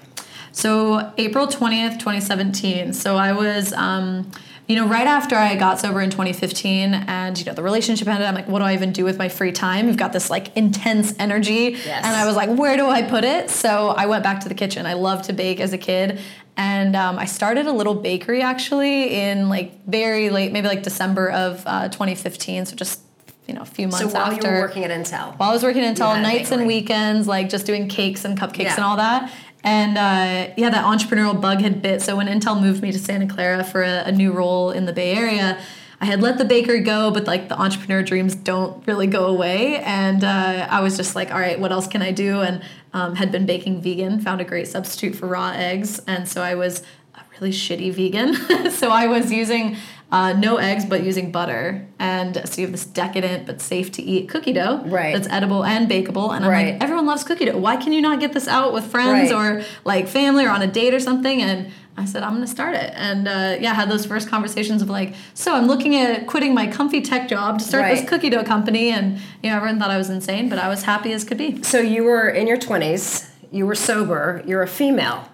So 0.52 1.12
April 1.18 1.48
20th, 1.48 2.00
2017. 2.00 2.94
So 2.94 3.16
I 3.18 3.32
was, 3.32 3.74
um, 3.74 4.32
you 4.68 4.76
know, 4.76 4.86
right 4.88 5.08
after 5.08 5.36
I 5.36 5.56
got 5.56 5.80
sober 5.80 6.02
in 6.02 6.10
2015 6.10 6.94
and, 6.94 7.38
you 7.40 7.46
know, 7.46 7.54
the 7.54 7.64
relationship 7.64 8.08
ended, 8.08 8.28
I'm 8.28 8.36
like, 8.36 8.50
what 8.50 8.60
do 8.60 8.66
I 8.66 8.74
even 8.74 8.92
do 8.92 9.06
with 9.06 9.18
my 9.18 9.30
free 9.30 9.52
time? 9.54 9.88
You've 9.88 9.98
got 9.98 10.12
this 10.12 10.30
like 10.30 10.56
intense 10.58 11.14
energy. 11.20 11.78
Yes. 11.86 12.06
And 12.06 12.16
I 12.16 12.26
was 12.26 12.36
like, 12.36 12.50
where 12.50 12.76
do 12.76 12.88
I 12.88 13.02
put 13.02 13.24
it? 13.24 13.50
So 13.50 13.90
I 13.90 14.08
went 14.08 14.24
back 14.24 14.42
to 14.42 14.50
the 14.50 14.56
kitchen. 14.56 14.86
I 14.86 14.94
loved 14.94 15.26
to 15.26 15.34
bake 15.34 15.62
as 15.62 15.72
a 15.72 15.78
kid. 15.78 16.20
And 16.58 16.96
um, 16.96 17.18
I 17.20 17.26
started 17.26 17.68
a 17.68 17.72
little 17.72 17.94
bakery 17.94 18.42
actually 18.42 19.14
in 19.14 19.48
like 19.48 19.86
very 19.86 20.30
late, 20.32 20.52
maybe 20.52 20.68
like 20.68 20.84
December 20.84 21.30
of 21.32 21.64
uh, 21.66 21.88
2015. 21.90 22.66
So 22.66 22.76
just, 22.76 23.00
you 23.48 23.54
know, 23.54 23.62
a 23.62 23.66
few 23.66 23.88
months 23.88 24.00
So 24.00 24.08
while 24.08 24.32
after 24.34 24.48
you 24.48 24.54
were 24.56 24.60
working 24.62 24.84
at 24.84 24.92
Intel. 24.92 25.38
while 25.38 25.52
I 25.52 25.54
was 25.54 25.64
working 25.64 25.84
until 25.86 26.10
had 26.10 26.20
a 26.20 26.22
nights 26.22 26.52
and 26.52 26.68
weekends, 26.68 27.26
like 27.28 27.48
just 27.48 27.66
doing 27.66 27.88
cakes 27.88 28.26
and 28.26 28.38
cupcakes 28.38 28.64
Yeah. 28.64 28.76
and 28.76 28.84
all 28.84 28.98
that. 28.98 29.32
And 29.64 29.98
uh, 29.98 30.54
yeah, 30.56 30.70
that 30.70 30.86
entrepreneurial 30.86 31.40
bug 31.40 31.62
had 31.62 31.82
bit. 31.82 32.02
So 32.02 32.16
when 32.16 32.28
Intel 32.28 32.60
moved 32.60 32.82
me 32.82 32.92
to 32.92 33.00
Santa 33.00 33.28
Clara 33.28 33.64
for 33.64 33.84
a, 33.84 34.04
a 34.06 34.12
new 34.12 34.32
role 34.32 34.72
in 34.72 34.86
the 34.86 34.94
Bay 34.94 35.14
Area, 35.14 35.60
I 36.00 36.06
had 36.06 36.22
let 36.22 36.38
the 36.38 36.46
bakery 36.46 36.82
go, 36.82 37.10
but 37.10 37.26
like 37.26 37.50
the 37.50 37.60
entrepreneur 37.60 38.04
dreams 38.04 38.36
don't 38.36 38.86
really 38.86 39.08
go 39.08 39.26
away. 39.26 39.78
And 39.80 40.24
uh, 40.24 40.68
I 40.70 40.82
was 40.82 40.96
just 40.96 41.16
like, 41.16 41.32
all 41.32 41.40
right, 41.40 41.60
what 41.60 41.72
else 41.72 41.88
can 41.88 42.04
I 42.04 42.12
do? 42.12 42.42
And 42.42 42.62
um, 42.94 43.16
had 43.16 43.32
been 43.32 43.46
baking 43.46 43.82
vegan, 43.82 44.20
found 44.22 44.40
a 44.40 44.44
great 44.44 44.68
substitute 44.68 45.16
for 45.16 45.26
raw 45.26 45.52
eggs. 45.52 46.00
And 46.08 46.28
so 46.28 46.44
I 46.44 46.54
was 46.54 46.84
a 47.16 47.22
really 47.34 47.52
shitty 47.52 47.94
vegan. 47.94 48.72
so 48.72 48.90
I 48.90 49.08
was 49.08 49.32
using 49.32 49.78
uh, 50.12 50.34
no 50.34 50.58
eggs, 50.58 50.86
but 50.86 51.04
using 51.04 51.32
butter. 51.32 51.86
And 52.00 52.42
so 52.48 52.62
you 52.62 52.68
have 52.68 52.72
this 52.72 52.86
decadent 52.86 53.46
but 53.46 53.62
safe 53.62 53.92
to 53.94 54.02
eat 54.02 54.30
cookie 54.30 54.54
dough 54.54 54.82
Right. 54.86 55.14
that's 55.14 55.28
edible 55.28 55.66
and 55.66 55.90
bakeable. 55.90 56.34
And 56.36 56.46
I'm 56.46 56.52
Right. 56.52 56.74
like, 56.74 56.84
everyone 56.84 57.06
loves 57.06 57.24
cookie 57.26 57.46
dough. 57.46 57.58
Why 57.58 57.76
can 57.76 57.92
you 57.92 58.02
not 58.02 58.20
get 58.20 58.32
this 58.34 58.48
out 58.48 58.74
with 58.74 58.86
friends 58.86 59.32
Right. 59.34 59.60
or 59.60 59.64
like 59.84 60.08
family 60.08 60.46
or 60.46 60.50
on 60.50 60.62
a 60.62 60.68
date 60.68 60.94
or 60.94 61.00
something? 61.02 61.42
And 61.42 61.68
I 62.00 62.06
said, 62.06 62.22
I'm 62.24 62.34
gonna 62.34 62.48
start 62.48 62.76
it. 62.76 62.94
And 62.96 63.28
uh, 63.28 63.56
yeah, 63.60 63.74
had 63.74 63.90
those 63.90 64.06
first 64.06 64.30
conversations 64.30 64.82
of 64.82 64.90
like, 64.90 65.14
so 65.34 65.54
I'm 65.56 65.66
looking 65.68 65.96
at 65.98 66.26
quitting 66.28 66.54
my 66.54 66.68
comfy 66.68 67.02
tech 67.02 67.28
job 67.28 67.58
to 67.60 67.66
start 67.66 67.84
Right. 67.84 67.98
this 67.98 68.08
cookie 68.08 68.30
dough 68.30 68.44
company. 68.44 68.92
And 68.92 69.18
you 69.44 69.50
know, 69.50 69.58
everyone 69.58 69.80
thought 69.80 69.90
I 69.92 69.98
was 69.98 70.10
insane, 70.10 70.48
but 70.48 70.60
I 70.60 70.70
was 70.70 70.84
happy 70.84 71.12
as 71.12 71.24
could 71.26 71.38
be. 71.40 71.62
So 71.64 71.80
you 71.80 72.04
were 72.06 72.30
in 72.30 72.48
your 72.48 72.58
20s, 72.58 73.26
you 73.52 73.66
were 73.66 73.76
sober, 73.76 74.42
you're 74.46 74.62
a 74.62 74.68
female. 74.68 75.28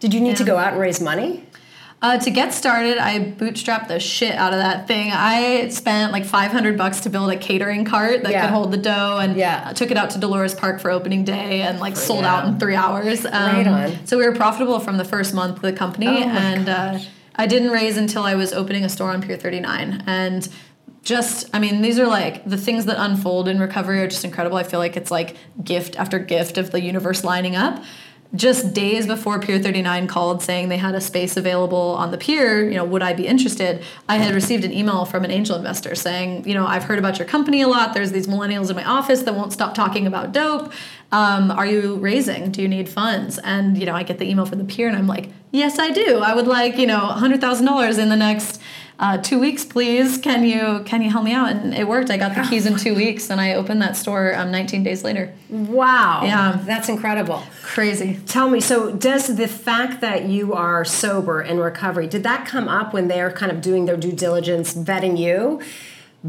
Did 0.00 0.12
you 0.12 0.20
need 0.20 0.36
to 0.36 0.44
go 0.44 0.58
out 0.58 0.72
and 0.72 0.80
raise 0.80 1.00
money? 1.00 1.45
Uh, 2.02 2.18
to 2.18 2.30
get 2.30 2.52
started, 2.52 2.98
I 2.98 3.18
bootstrapped 3.20 3.88
the 3.88 3.98
shit 3.98 4.34
out 4.34 4.52
of 4.52 4.58
that 4.58 4.86
thing. 4.86 5.10
I 5.12 5.68
spent 5.68 6.12
like 6.12 6.26
500 6.26 6.76
bucks 6.76 7.00
to 7.00 7.10
build 7.10 7.30
a 7.30 7.36
catering 7.36 7.84
cart 7.86 8.22
that 8.22 8.32
Yeah. 8.32 8.42
could 8.42 8.50
hold 8.50 8.70
the 8.70 8.76
dough, 8.76 9.18
and 9.18 9.34
Yeah. 9.36 9.72
took 9.72 9.90
it 9.90 9.96
out 9.96 10.10
to 10.10 10.18
Dolores 10.18 10.54
Park 10.54 10.78
for 10.80 10.90
opening 10.90 11.24
day, 11.24 11.62
and 11.62 11.80
like 11.80 11.96
sold 11.96 12.22
yeah. 12.24 12.34
out 12.36 12.46
in 12.46 12.58
three 12.58 12.76
hours. 12.76 13.24
Um, 13.24 13.32
Right 13.32 13.66
on. 13.66 13.92
So 14.06 14.18
we 14.18 14.26
were 14.26 14.34
profitable 14.34 14.78
from 14.78 14.98
the 14.98 15.04
first 15.06 15.32
month 15.32 15.56
of 15.56 15.62
the 15.62 15.72
company, 15.72 16.06
Oh 16.06 16.28
and 16.28 16.68
uh, 16.68 16.98
I 17.34 17.46
didn't 17.46 17.70
raise 17.70 17.96
until 17.96 18.22
I 18.24 18.34
was 18.34 18.52
opening 18.52 18.84
a 18.84 18.88
store 18.90 19.10
on 19.10 19.22
Pier 19.22 19.36
39, 19.36 20.02
and 20.06 20.46
just 21.02 21.48
i 21.54 21.58
mean 21.60 21.82
these 21.82 22.00
are 22.00 22.06
like 22.08 22.44
the 22.50 22.56
things 22.56 22.86
that 22.86 23.00
unfold 23.00 23.46
in 23.46 23.60
recovery 23.60 24.00
are 24.02 24.08
just 24.08 24.24
incredible 24.24 24.56
i 24.56 24.64
feel 24.64 24.80
like 24.80 24.96
it's 24.96 25.10
like 25.12 25.36
gift 25.62 25.94
after 26.00 26.18
gift 26.18 26.58
of 26.58 26.72
the 26.72 26.82
universe 26.82 27.22
lining 27.22 27.54
up 27.54 27.80
just 28.34 28.74
days 28.74 29.06
before 29.06 29.40
pier 29.40 29.58
39 29.58 30.06
called 30.06 30.42
saying 30.42 30.68
they 30.68 30.76
had 30.76 30.94
a 30.94 31.00
space 31.00 31.36
available 31.36 31.94
on 31.98 32.10
the 32.10 32.18
pier 32.18 32.68
you 32.68 32.74
know 32.74 32.84
would 32.84 33.02
i 33.02 33.12
be 33.12 33.26
interested? 33.26 33.82
I 34.08 34.16
had 34.18 34.34
received 34.34 34.64
an 34.64 34.72
email 34.72 35.04
from 35.04 35.24
an 35.24 35.30
angel 35.30 35.56
investor 35.56 35.94
saying 35.94 36.46
you 36.48 36.54
know 36.54 36.66
i've 36.66 36.84
heard 36.84 36.98
about 36.98 37.18
your 37.18 37.28
company 37.28 37.62
a 37.62 37.68
lot. 37.68 37.94
There's 37.94 38.12
these 38.12 38.26
millennials 38.26 38.70
in 38.70 38.76
my 38.76 38.84
office 38.84 39.22
that 39.22 39.34
won't 39.34 39.52
stop 39.52 39.74
talking 39.74 40.06
about 40.06 40.32
doughp 40.32 40.72
um, 41.12 41.50
are 41.50 41.66
you 41.66 41.96
raising 41.96 42.50
do 42.50 42.62
you 42.62 42.68
need 42.68 42.88
funds 42.88 43.38
and 43.38 43.78
you 43.78 43.86
know 43.86 43.94
i 43.94 44.02
get 44.02 44.18
the 44.18 44.28
email 44.28 44.46
from 44.46 44.58
the 44.58 44.64
pier 44.64 44.88
and 44.88 44.96
i'm 44.96 45.06
like 45.06 45.30
yes 45.52 45.78
i 45.78 45.90
do 45.90 46.18
i 46.18 46.34
would 46.34 46.46
like 46.46 46.76
you 46.76 46.86
know 46.86 47.12
$100000 47.16 47.98
in 47.98 48.08
the 48.08 48.16
next 48.16 48.60
uh, 48.98 49.18
two 49.18 49.38
weeks, 49.38 49.64
please. 49.64 50.18
Can 50.18 50.44
you 50.44 50.82
can 50.86 51.02
you 51.02 51.10
help 51.10 51.24
me 51.24 51.32
out? 51.32 51.50
And 51.50 51.74
it 51.74 51.86
worked. 51.86 52.10
I 52.10 52.16
got 52.16 52.34
the 52.34 52.42
keys 52.42 52.64
in 52.64 52.76
two 52.76 52.94
weeks, 52.94 53.28
and 53.30 53.40
I 53.40 53.54
opened 53.54 53.82
that 53.82 53.96
store 53.96 54.34
um, 54.34 54.50
19 54.50 54.82
days 54.82 55.04
later. 55.04 55.34
Wow. 55.50 56.22
Yeah. 56.24 56.58
That's 56.64 56.88
incredible. 56.88 57.42
Crazy. 57.62 58.18
Tell 58.26 58.48
me, 58.48 58.60
so 58.60 58.92
does 58.92 59.36
the 59.36 59.48
fact 59.48 60.00
that 60.00 60.24
you 60.24 60.54
are 60.54 60.84
sober 60.84 61.42
in 61.42 61.58
recovery, 61.58 62.06
did 62.06 62.22
that 62.22 62.46
come 62.46 62.68
up 62.68 62.94
when 62.94 63.08
they're 63.08 63.30
kind 63.30 63.52
of 63.52 63.60
doing 63.60 63.84
their 63.84 63.96
due 63.96 64.12
diligence, 64.12 64.74
vetting 64.74 65.18
you? 65.18 65.60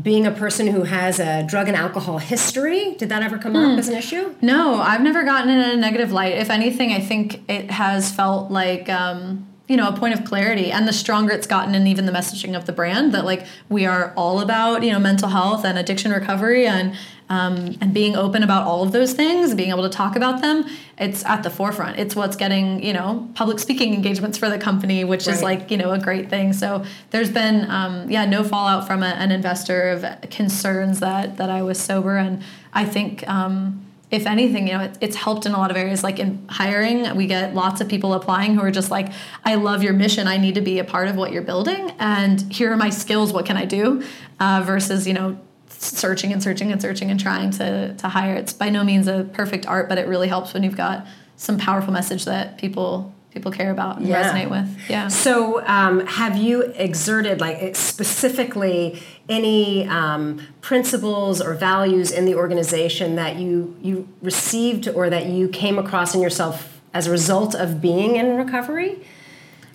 Being 0.02 0.28
a 0.28 0.32
person 0.32 0.68
who 0.68 0.84
has 0.84 1.20
a 1.20 1.44
drug 1.44 1.68
and 1.68 1.76
alcohol 1.78 2.18
history, 2.18 2.96
did 2.98 3.10
that 3.10 3.24
ever 3.24 3.38
come 3.38 3.56
up 3.56 3.72
Hmm. 3.74 3.80
as 3.80 3.88
an 3.88 3.96
issue? 3.96 4.36
No, 4.42 4.76
I've 4.82 5.02
never 5.02 5.24
gotten 5.24 5.50
it 5.50 5.66
in 5.74 5.80
a 5.80 5.82
negative 5.82 6.12
light. 6.12 6.34
If 6.38 6.50
anything, 6.50 6.92
I 6.92 7.00
think 7.00 7.42
it 7.50 7.72
has 7.72 8.12
felt 8.12 8.52
like 8.52 8.90
um, 8.90 9.48
you 9.68 9.76
know 9.76 9.90
a 9.90 9.94
point 9.94 10.14
of 10.14 10.26
clarity, 10.26 10.72
and 10.72 10.88
the 10.88 10.94
stronger 10.94 11.34
it's 11.34 11.48
gotten, 11.48 11.76
and 11.76 11.88
even 11.88 12.06
the 12.06 12.12
messaging 12.12 12.56
of 12.56 12.66
the 12.66 12.72
brand 12.72 13.14
that 13.14 13.26
like 13.26 13.46
we 13.70 13.86
are 13.86 14.14
all 14.16 14.40
about 14.40 14.84
you 14.84 14.92
know 14.92 15.00
mental 15.00 15.30
health 15.30 15.66
and 15.66 15.78
addiction 15.78 16.12
recovery 16.12 16.66
and 16.66 16.96
um, 17.30 17.78
and 17.82 17.94
being 17.94 18.16
open 18.16 18.42
about 18.42 18.66
all 18.66 18.84
of 18.84 18.94
those 18.94 19.14
things, 19.14 19.54
being 19.54 19.70
able 19.70 19.84
to 19.84 19.90
talk 19.90 20.16
about 20.16 20.42
them. 20.42 20.66
It's 20.98 21.26
at 21.26 21.44
the 21.44 21.50
forefront. 21.50 22.00
It's 22.00 22.16
what's 22.16 22.38
getting 22.38 22.82
you 22.82 22.94
know 22.94 23.30
public 23.36 23.60
speaking 23.60 23.94
engagements 23.94 24.38
for 24.38 24.50
the 24.50 24.58
company, 24.58 25.04
which 25.04 25.28
is 25.28 25.44
like 25.44 25.70
you 25.70 25.78
know 25.78 25.92
a 25.92 26.00
great 26.00 26.30
thing. 26.30 26.54
So 26.54 26.86
there's 27.12 27.30
been 27.30 27.70
um, 27.70 28.10
yeah 28.10 28.26
no 28.26 28.44
fallout 28.44 28.88
from 28.88 29.04
a, 29.04 29.08
an 29.08 29.32
investor 29.32 29.90
of 29.90 30.30
concerns 30.30 31.02
that 31.02 31.38
that 31.38 31.50
I 31.50 31.62
was 31.62 31.80
sober, 31.80 32.18
and 32.18 32.42
I 32.74 32.86
think. 32.86 33.28
Um, 33.28 33.84
if 34.10 34.26
anything, 34.26 34.68
you 34.68 34.74
know, 34.74 34.82
it, 34.82 34.98
it's 35.02 35.16
helped 35.16 35.46
in 35.46 35.52
a 35.52 35.58
lot 35.58 35.70
of 35.70 35.78
areas. 35.78 36.04
Like 36.04 36.20
in 36.20 36.46
hiring, 36.48 37.16
we 37.16 37.28
get 37.28 37.54
lots 37.54 37.82
of 37.82 37.90
people 37.90 38.14
applying 38.14 38.56
who 38.56 38.62
are 38.62 38.72
just 38.72 38.90
like, 38.90 39.12
"I 39.44 39.56
love 39.56 39.84
your 39.84 39.94
mission. 39.94 40.28
I 40.28 40.38
need 40.38 40.56
to 40.56 40.62
be 40.62 40.80
a 40.80 40.84
part 40.84 41.08
of 41.08 41.16
what 41.16 41.32
you're 41.32 41.42
building, 41.42 41.92
and 42.00 42.42
here 42.52 42.72
are 42.72 42.78
my 42.78 42.90
skills. 42.90 43.34
What 43.34 43.46
can 43.46 43.58
I 43.58 43.66
do?" 43.66 44.04
Uh, 44.40 44.64
versus, 44.66 45.08
you 45.08 45.14
know, 45.14 45.38
searching 45.70 46.32
and 46.32 46.42
searching 46.42 46.72
and 46.72 46.82
searching 46.82 47.12
and 47.12 47.20
trying 47.20 47.52
to 47.52 47.94
to 47.96 48.08
hire. 48.08 48.36
It's 48.36 48.54
by 48.54 48.70
no 48.70 48.84
means 48.84 49.08
a 49.08 49.26
perfect 49.34 49.66
art, 49.66 49.90
but 49.90 49.98
it 49.98 50.08
really 50.08 50.30
helps 50.30 50.54
when 50.54 50.64
you've 50.64 50.78
got 50.78 51.06
some 51.36 51.58
powerful 51.58 51.92
message 51.92 52.26
that 52.26 52.58
people 52.58 53.14
people 53.38 53.52
care 53.52 53.72
about 53.72 53.98
and 53.98 54.08
Yeah. 54.08 54.24
resonate 54.24 54.50
with. 54.50 54.68
Yeah. 54.90 55.08
So, 55.10 55.66
um, 55.68 56.06
have 56.08 56.36
you 56.38 56.62
exerted, 56.76 57.40
like 57.40 57.76
specifically, 57.76 59.02
any 59.30 59.88
um, 59.88 60.40
principles 60.62 61.42
or 61.42 61.54
values 61.54 62.12
in 62.12 62.26
the 62.26 62.36
organization 62.36 63.16
that 63.16 63.36
you 63.38 63.76
you 63.82 64.08
received 64.22 64.88
or 64.90 65.10
that 65.10 65.26
you 65.28 65.48
came 65.50 65.78
across 65.78 66.16
in 66.16 66.22
yourself 66.22 66.80
as 66.94 67.06
a 67.08 67.12
result 67.12 67.54
of 67.54 67.82
being 67.82 68.16
in 68.16 68.36
recovery? 68.38 68.98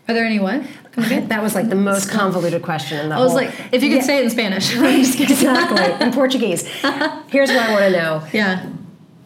Are 0.09 0.15
there 0.15 0.25
any 0.25 0.41
what? 0.41 0.63
That 0.97 1.43
was 1.43 1.55
like 1.55 1.69
the 1.69 1.77
most 1.77 2.11
convoluted 2.11 2.63
question 2.63 2.99
in 2.99 3.09
the 3.09 3.15
whole. 3.15 3.23
I 3.23 3.27
was 3.27 3.35
like, 3.35 3.51
if 3.71 3.83
you 3.83 3.89
could 3.91 3.99
Yeah. 4.03 4.11
say 4.11 4.19
it 4.19 4.25
in 4.25 4.31
Spanish. 4.31 4.75
Exactly 5.21 6.07
in 6.07 6.13
Portuguese. 6.13 6.67
Here's 7.35 7.51
what 7.51 7.63
I 7.69 7.71
want 7.73 7.85
to 7.85 7.93
know: 7.93 8.23
Yeah. 8.33 8.67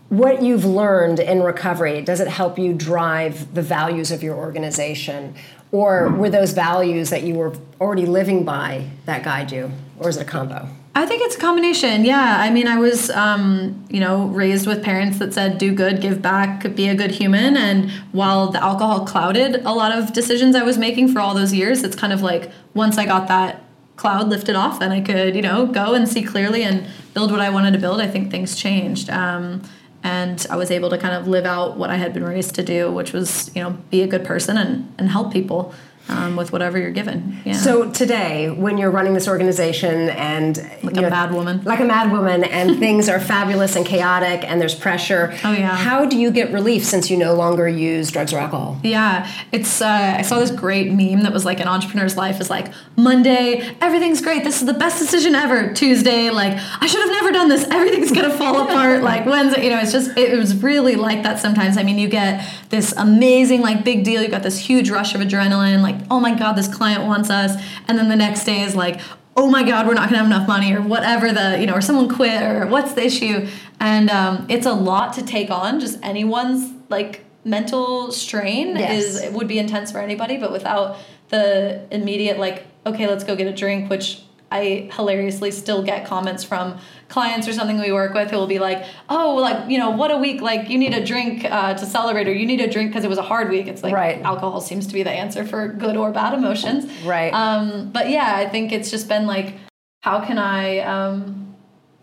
What 0.09 0.43
you've 0.43 0.65
learned 0.65 1.19
in 1.19 1.43
recovery. 1.43 2.01
Does 2.03 2.21
it 2.21 2.29
help 2.29 2.59
you 2.59 2.73
drive 2.73 3.55
the 3.55 3.63
values 3.63 4.11
of 4.11 4.23
your 4.23 4.37
organization, 4.37 5.35
or 5.73 6.11
were 6.11 6.31
those 6.31 6.53
values 6.53 7.11
that 7.11 7.23
you 7.23 7.35
were 7.35 7.55
already 7.81 8.07
living 8.07 8.45
by 8.45 8.89
that 9.05 9.25
guide 9.25 9.51
you, 9.51 9.71
or 9.99 10.09
is 10.09 10.17
it 10.17 10.23
a 10.23 10.25
combo? 10.25 10.69
I 10.95 11.05
think 11.05 11.21
it's 11.23 11.37
a 11.37 11.39
combination. 11.39 12.07
Yeah. 12.07 12.39
I 12.41 12.49
mean, 12.49 12.67
I 12.67 12.79
was, 12.79 13.11
um, 13.11 13.85
you 13.91 14.01
know, 14.01 14.29
raised 14.29 14.67
with 14.67 14.83
parents 14.83 15.19
that 15.19 15.35
said, 15.35 15.59
do 15.59 15.75
good, 15.75 16.01
give 16.01 16.23
back, 16.23 16.75
be 16.75 16.89
a 16.89 16.95
good 16.95 17.11
human. 17.11 17.55
And 17.55 17.91
while 18.13 18.51
the 18.51 18.63
alcohol 18.63 19.05
clouded 19.05 19.57
a 19.67 19.73
lot 19.73 19.93
of 19.93 20.15
decisions 20.15 20.57
I 20.57 20.63
was 20.63 20.79
making 20.79 21.09
for 21.09 21.21
all 21.21 21.35
those 21.35 21.53
years, 21.53 21.83
it's 21.83 21.95
kind 21.95 22.15
of 22.15 22.23
like 22.23 22.51
once 22.73 22.97
I 22.97 23.05
got 23.05 23.29
that 23.29 23.63
cloud 23.97 24.31
lifted 24.31 24.57
off, 24.57 24.79
then 24.79 24.91
I 24.91 25.03
could, 25.03 25.37
you 25.37 25.43
know, 25.43 25.67
go 25.67 25.93
and 25.93 26.09
see 26.09 26.23
clearly 26.23 26.63
and 26.63 26.87
build 27.13 27.31
what 27.31 27.41
I 27.41 27.51
wanted 27.51 27.73
to 27.73 27.79
build. 27.79 28.01
I 28.01 28.07
think 28.07 28.31
things 28.31 28.57
changed. 28.57 29.11
Um, 29.11 29.63
and 30.07 30.47
I 30.49 30.55
was 30.55 30.71
able 30.71 30.89
to 30.91 30.99
kind 30.99 31.17
of 31.17 31.27
live 31.27 31.45
out 31.45 31.77
what 31.77 31.91
I 31.91 31.97
had 31.97 32.15
been 32.15 32.23
raised 32.23 32.55
to 32.55 32.63
do, 32.63 32.93
which 32.93 33.13
was, 33.13 33.51
you 33.57 33.63
know, 33.63 33.71
be 33.91 34.03
a 34.03 34.07
good 34.07 34.25
person 34.25 34.57
and, 34.57 34.95
and 34.99 35.11
help 35.11 35.33
people 35.33 35.75
um, 36.09 36.37
with 36.37 36.53
whatever 36.53 36.79
you're 36.79 36.91
given. 36.91 37.41
Yeah. 37.45 37.55
So 37.55 37.91
today, 37.91 38.51
when 38.51 38.79
you're 38.79 38.91
running 38.91 39.15
this 39.15 39.29
organization 39.29 40.11
and 40.11 40.57
like 40.83 40.97
a 40.97 41.03
mad 41.03 41.33
woman. 41.33 41.63
like 41.65 41.81
a 41.81 41.85
mad 41.85 42.13
woman, 42.13 42.45
and 42.45 42.79
things 42.81 43.09
are 43.09 43.19
fabulous 43.19 43.77
and 43.77 43.85
chaotic, 43.85 44.45
and 44.49 44.61
there's 44.61 44.75
pressure. 44.75 45.35
Oh, 45.45 45.53
yeah. 45.53 45.75
How 45.77 46.05
do 46.07 46.17
you 46.17 46.31
get 46.31 46.53
relief 46.53 46.85
since 46.85 47.11
you 47.11 47.17
no 47.17 47.35
longer 47.35 47.69
use 47.69 48.11
drugs 48.11 48.33
or 48.33 48.39
alcohol? 48.39 48.79
Yeah, 48.83 49.31
it's. 49.53 49.81
Uh, 49.81 50.17
I 50.19 50.23
saw 50.23 50.39
this 50.39 50.51
great 50.51 50.93
meme 50.93 51.23
that 51.23 51.33
was 51.33 51.45
like 51.45 51.61
an 51.61 51.69
entrepreneur's 51.69 52.17
life 52.17 52.41
is 52.41 52.51
like 52.51 52.73
Monday, 52.97 53.77
everything's 53.81 54.21
great. 54.21 54.45
This 54.45 54.61
is 54.61 54.67
the 54.67 54.75
best 54.75 54.99
decision 54.99 55.35
ever. 55.35 55.73
Tuesday, 55.73 56.31
like 56.31 56.53
I 56.81 56.87
should 56.87 57.01
have 57.01 57.11
never 57.11 57.33
done 57.33 57.49
this. 57.49 57.69
Everything's 57.69 58.13
gonna 58.13 58.35
fall 58.39 58.63
apart. 58.63 59.03
Like 59.03 59.27
Wednesday, 59.27 59.65
you 59.65 59.71
know, 59.71 59.79
it's 59.81 59.93
just 59.93 60.17
it 60.17 60.37
was 60.37 60.63
really 60.63 60.95
like 60.97 61.23
that 61.25 61.39
sometimes. 61.39 61.77
I 61.77 61.83
mean, 61.83 61.99
you 61.99 62.09
get 62.09 62.49
this 62.71 62.93
amazing 62.97 63.61
like 63.61 63.85
big 63.85 64.05
deal. 64.05 64.23
You 64.23 64.29
got 64.29 64.43
this 64.43 64.59
huge 64.59 64.91
rush 64.91 65.15
of 65.15 65.21
adrenaline. 65.21 65.83
Like 65.83 65.96
oh 66.11 66.21
my 66.21 66.35
god, 66.35 66.55
this 66.55 66.69
client 66.69 67.05
wants 67.05 67.31
us, 67.31 67.61
and 67.89 67.99
then 67.99 68.09
the 68.09 68.17
next 68.17 68.45
day 68.45 68.63
is 68.63 68.75
like 68.77 69.01
oh 69.39 69.51
my 69.51 69.63
god 69.63 69.87
we're 69.87 69.93
not 69.93 70.09
to 70.09 70.17
have 70.17 70.25
enough 70.25 70.49
money 70.49 70.73
or 70.73 70.81
whatever 70.81 71.31
the 71.31 71.59
you 71.61 71.67
know 71.67 71.75
or 71.75 71.83
someone 71.83 72.09
quit 72.09 72.43
or 72.43 72.67
what's 72.67 72.95
the 72.95 73.05
issue? 73.05 73.47
And 73.81 74.09
um, 74.11 74.47
it's 74.49 74.65
a 74.67 74.73
lot 74.73 75.13
to 75.15 75.23
take 75.23 75.51
on. 75.51 75.79
Just 75.79 75.99
anyone's 76.03 76.73
like 76.89 77.25
mental 77.45 78.11
strain 78.13 78.77
Yes. 78.77 79.05
is 79.05 79.23
it 79.23 79.33
would 79.33 79.47
be 79.47 79.59
intense 79.59 79.93
for 79.93 79.99
anybody 79.99 80.37
but 80.37 80.51
without 80.51 80.97
the 81.29 81.87
immediate 81.93 82.39
like 82.41 82.67
okay 82.85 83.07
let's 83.07 83.23
go 83.23 83.37
get 83.37 83.47
a 83.47 83.53
drink 83.53 83.89
which 83.89 84.23
i 84.51 84.89
hilariously 84.93 85.53
still 85.53 85.81
get 85.85 86.05
comments 86.05 86.43
from 86.43 86.77
clients 87.09 87.47
or 87.47 87.53
something 87.53 87.79
we 87.81 87.93
work 87.93 88.13
with 88.15 88.31
who 88.31 88.37
will 88.37 88.49
be 88.49 88.59
like 88.59 88.85
oh 89.09 89.37
like 89.37 89.71
you 89.71 89.79
know 89.79 89.91
what 89.91 90.11
a 90.11 90.17
week 90.19 90.41
like 90.41 90.69
you 90.69 90.77
need 90.77 90.93
a 90.93 91.05
drink 91.05 91.45
uh, 91.45 91.73
to 91.75 91.87
celebrate 91.87 92.27
or 92.27 92.33
you 92.33 92.45
need 92.47 92.61
a 92.61 92.69
drink 92.69 92.91
because 92.91 93.05
it 93.05 93.09
was 93.09 93.19
a 93.19 93.23
hard 93.23 93.49
week 93.49 93.69
it's 93.69 93.83
like 93.85 93.95
Right. 93.95 94.21
alcohol 94.23 94.61
seems 94.61 94.87
to 94.89 94.93
be 94.93 95.03
the 95.05 95.11
answer 95.11 95.47
for 95.47 95.69
good 95.69 95.97
or 95.97 96.11
bad 96.11 96.35
emotions 96.35 96.85
Right. 97.05 97.33
um, 97.33 97.91
but 97.93 98.11
yeah, 98.11 98.35
I 98.37 98.49
think 98.49 98.73
it's 98.73 98.91
just 98.91 99.09
been 99.09 99.27
like, 99.27 99.55
how 100.03 100.21
can 100.25 100.37
I, 100.39 100.81
um, 100.81 101.55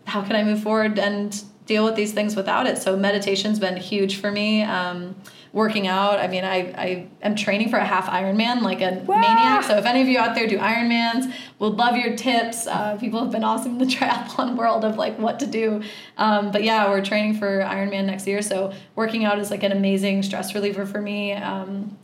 how 0.06 0.22
can 0.22 0.36
I 0.36 0.42
move 0.44 0.62
forward 0.62 0.98
and 0.98 1.42
deal 1.66 1.84
with 1.84 1.96
these 1.96 2.12
things 2.12 2.34
without 2.36 2.66
it? 2.66 2.78
So 2.78 2.96
meditation's 2.96 3.58
been 3.58 3.76
huge 3.76 4.20
for 4.20 4.30
me. 4.30 4.62
Um, 4.62 5.14
working 5.54 5.86
out, 5.86 6.18
I 6.18 6.26
mean, 6.26 6.44
I, 6.44 6.56
I 6.76 7.08
am 7.22 7.36
training 7.36 7.68
for 7.68 7.76
a 7.76 7.84
half 7.84 8.06
Ironman 8.06 8.62
like 8.62 8.80
a 8.80 9.04
maniac. 9.06 9.62
So 9.62 9.76
if 9.78 9.86
any 9.86 10.02
of 10.02 10.08
you 10.08 10.18
out 10.18 10.34
there 10.34 10.48
do 10.48 10.58
Ironmans, 10.58 11.32
would 11.60 11.74
love 11.74 11.96
your 11.96 12.16
tips. 12.16 12.66
Uh, 12.66 12.96
people 12.98 13.20
have 13.20 13.30
been 13.30 13.44
awesome 13.44 13.72
in 13.72 13.78
the 13.78 13.84
triathlon 13.96 14.56
world 14.56 14.84
of 14.84 14.96
like 14.96 15.16
what 15.16 15.38
to 15.38 15.46
do. 15.46 15.80
Um, 16.18 16.50
but 16.50 16.64
yeah, 16.64 16.90
we're 16.90 17.04
training 17.04 17.38
for 17.38 17.60
Ironman 17.60 18.06
next 18.06 18.26
year. 18.26 18.42
So 18.42 18.72
working 18.96 19.24
out 19.24 19.38
is 19.38 19.52
like 19.52 19.62
an 19.62 19.70
amazing 19.70 20.24
stress 20.24 20.56
reliever 20.56 20.86
for 20.86 21.00
me. 21.00 21.32
Um, 21.32 21.96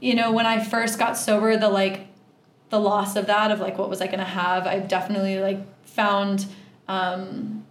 you 0.00 0.14
know, 0.14 0.30
when 0.30 0.46
I 0.46 0.62
first 0.62 0.96
got 0.96 1.18
sober, 1.18 1.56
the 1.56 1.68
like 1.68 2.06
the 2.70 2.78
loss 2.78 3.16
of 3.16 3.26
that 3.26 3.50
of 3.50 3.58
like 3.58 3.78
what 3.78 3.90
was 3.90 4.00
I 4.00 4.06
gonna 4.06 4.24
have, 4.24 4.64
I've 4.64 4.86
definitely 4.86 5.40
like 5.40 5.58
found 5.86 6.46
um 6.86 7.65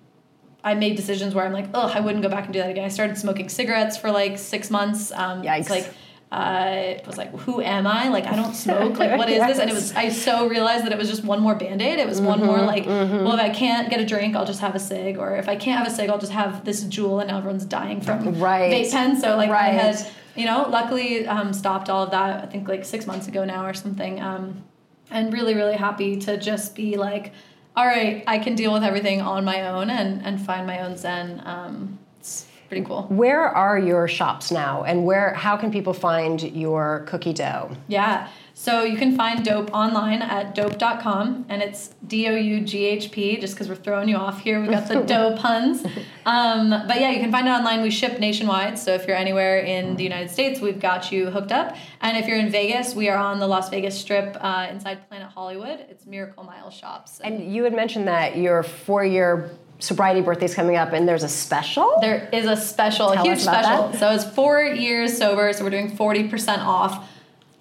I 0.65 0.73
made 0.73 0.97
decisions 0.97 1.33
where 1.35 1.45
I'm 1.45 1.53
like, 1.53 1.67
oh, 1.73 1.87
I 1.93 1.99
wouldn't 2.01 2.23
go 2.23 2.29
back 2.29 2.45
and 2.45 2.53
do 2.53 2.59
that 2.59 2.71
again. 2.71 2.83
I 2.83 2.89
started 2.89 3.17
smoking 3.17 3.47
cigarettes 3.49 3.95
for 3.95 4.11
like 4.11 4.37
six 4.37 4.71
months. 4.71 5.11
Um, 5.11 5.43
Yikes. 5.43 5.59
It's 5.59 5.69
like 5.69 5.93
I 6.31 7.01
was 7.05 7.17
like, 7.17 7.31
who 7.39 7.61
am 7.61 7.87
I? 7.87 8.09
Like, 8.09 8.25
I 8.25 8.35
don't 8.35 8.53
smoke. 8.65 8.97
Like, 8.97 9.17
what 9.17 9.29
is 9.29 9.39
this? 9.45 9.59
And 9.59 9.69
it 9.69 9.73
was, 9.73 9.93
I 9.93 10.09
so 10.09 10.47
realized 10.49 10.85
that 10.85 10.91
it 10.91 10.97
was 10.97 11.09
just 11.09 11.23
one 11.23 11.39
more 11.39 11.55
band 11.55 11.81
aid. 11.81 11.99
It 11.99 12.07
was 12.07 12.19
one 12.19 12.43
more 12.43 12.57
like, 12.61 12.85
well, 12.85 13.33
if 13.33 13.39
I 13.39 13.49
can't 13.51 13.89
get 13.89 13.99
a 14.01 14.05
drink, 14.05 14.35
I'll 14.35 14.45
just 14.45 14.59
have 14.59 14.75
a 14.75 14.79
cig. 14.79 15.17
Or 15.17 15.37
if 15.37 15.47
I 15.47 15.55
can't 15.55 15.77
have 15.77 15.87
a 15.87 15.95
cig, 15.95 16.09
I'll 16.09 16.17
just 16.17 16.33
have 16.33 16.65
this 16.65 16.83
Juul. 16.83 17.21
And 17.21 17.29
now 17.29 17.37
everyone's 17.37 17.65
dying 17.65 18.01
from 18.01 18.39
Right. 18.39 18.71
vape 18.71 18.91
pens. 18.91 19.21
So, 19.21 19.37
like, 19.37 19.49
I 19.49 19.67
had, 19.67 20.05
you 20.35 20.45
know, 20.45 20.67
luckily 20.69 21.27
um, 21.27 21.53
stopped 21.53 21.89
all 21.89 22.03
of 22.03 22.11
that, 22.11 22.43
I 22.43 22.47
think 22.47 22.67
like 22.67 22.83
six 22.85 23.05
months 23.05 23.27
ago 23.27 23.45
now 23.45 23.65
or 23.65 23.73
something. 23.73 24.19
Um, 24.19 24.63
and 25.11 25.31
really, 25.31 25.53
really 25.53 25.75
happy 25.77 26.17
to 26.21 26.37
just 26.37 26.75
be 26.75 26.97
like, 26.97 27.31
all 27.75 27.85
right, 27.85 28.23
I 28.25 28.39
can 28.39 28.55
deal 28.55 28.71
with 28.73 28.83
everything 28.83 29.21
on 29.21 29.43
my 29.43 29.67
own 29.67 29.89
and, 29.89 30.25
and 30.25 30.41
find 30.41 30.65
my 30.65 30.79
own 30.79 30.97
zen. 30.97 31.41
Um, 31.45 31.99
it's 32.19 32.47
pretty 32.69 32.85
cool. 32.85 33.03
Where 33.03 33.43
are 33.43 33.77
your 33.77 34.07
shops 34.07 34.51
now, 34.51 34.83
and 34.83 35.05
where? 35.05 35.33
How 35.33 35.57
can 35.57 35.71
people 35.71 35.93
find 35.93 36.41
your 36.41 37.03
cookie 37.07 37.33
dough? 37.33 37.75
Yeah. 37.87 38.29
So 38.57 38.83
you 38.85 38.95
can 38.95 39.17
find 39.17 39.45
Doughp 39.45 39.69
online 39.71 40.21
at 40.21 40.55
doughp.com, 40.55 41.45
and 41.49 41.61
it's 41.61 41.89
D 42.07 42.29
O 42.29 42.35
U 42.35 42.61
G 42.61 42.85
H 42.85 43.11
P, 43.11 43.37
just 43.37 43.53
because 43.53 43.67
we're 43.67 43.75
throwing 43.75 44.07
you 44.07 44.15
off 44.15 44.39
here. 44.39 44.61
We've 44.61 44.71
got 44.71 44.87
the 44.87 45.01
dope 45.05 45.39
puns. 45.39 45.85
Um, 46.25 46.69
but 46.69 47.01
yeah, 47.01 47.11
you 47.11 47.19
can 47.19 47.33
find 47.33 47.49
it 47.49 47.51
online. 47.51 47.81
We 47.81 47.91
ship 47.91 48.17
nationwide, 48.17 48.79
so 48.79 48.93
if 48.93 49.07
you're 49.07 49.17
anywhere 49.17 49.59
in 49.59 49.97
the 49.97 50.03
United 50.03 50.31
States, 50.31 50.61
we've 50.61 50.79
got 50.79 51.11
you 51.11 51.31
hooked 51.31 51.51
up. 51.51 51.75
And 51.99 52.15
if 52.15 52.27
you're 52.27 52.39
in 52.39 52.49
Vegas, 52.49 52.95
we 52.95 53.09
are 53.09 53.17
on 53.17 53.39
the 53.39 53.47
Las 53.47 53.69
Vegas 53.69 53.99
Strip 53.99 54.37
uh, 54.39 54.67
inside 54.71 55.05
Planet 55.09 55.27
Hollywood. 55.27 55.81
It's 55.89 56.05
Miracle 56.05 56.45
Mile 56.45 56.71
Shops. 56.71 57.19
And 57.19 57.53
you 57.53 57.65
had 57.65 57.73
mentioned 57.73 58.07
that 58.07 58.37
your 58.37 58.63
four 58.63 59.03
year 59.03 59.51
sobriety 59.79 60.21
birthday's 60.21 60.55
coming 60.55 60.77
up 60.77 60.93
and 60.93 61.05
there's 61.05 61.23
a 61.23 61.27
special? 61.27 61.97
There 61.99 62.29
is 62.31 62.45
a 62.45 62.55
special, 62.55 63.11
Tell 63.11 63.25
a 63.25 63.27
huge 63.27 63.39
special. 63.39 63.89
that. 63.89 63.99
So 63.99 64.11
it's 64.11 64.23
four 64.23 64.61
years 64.61 65.17
sober, 65.17 65.51
so 65.51 65.65
we're 65.65 65.69
doing 65.71 65.91
40% 65.91 66.59
off. 66.59 67.09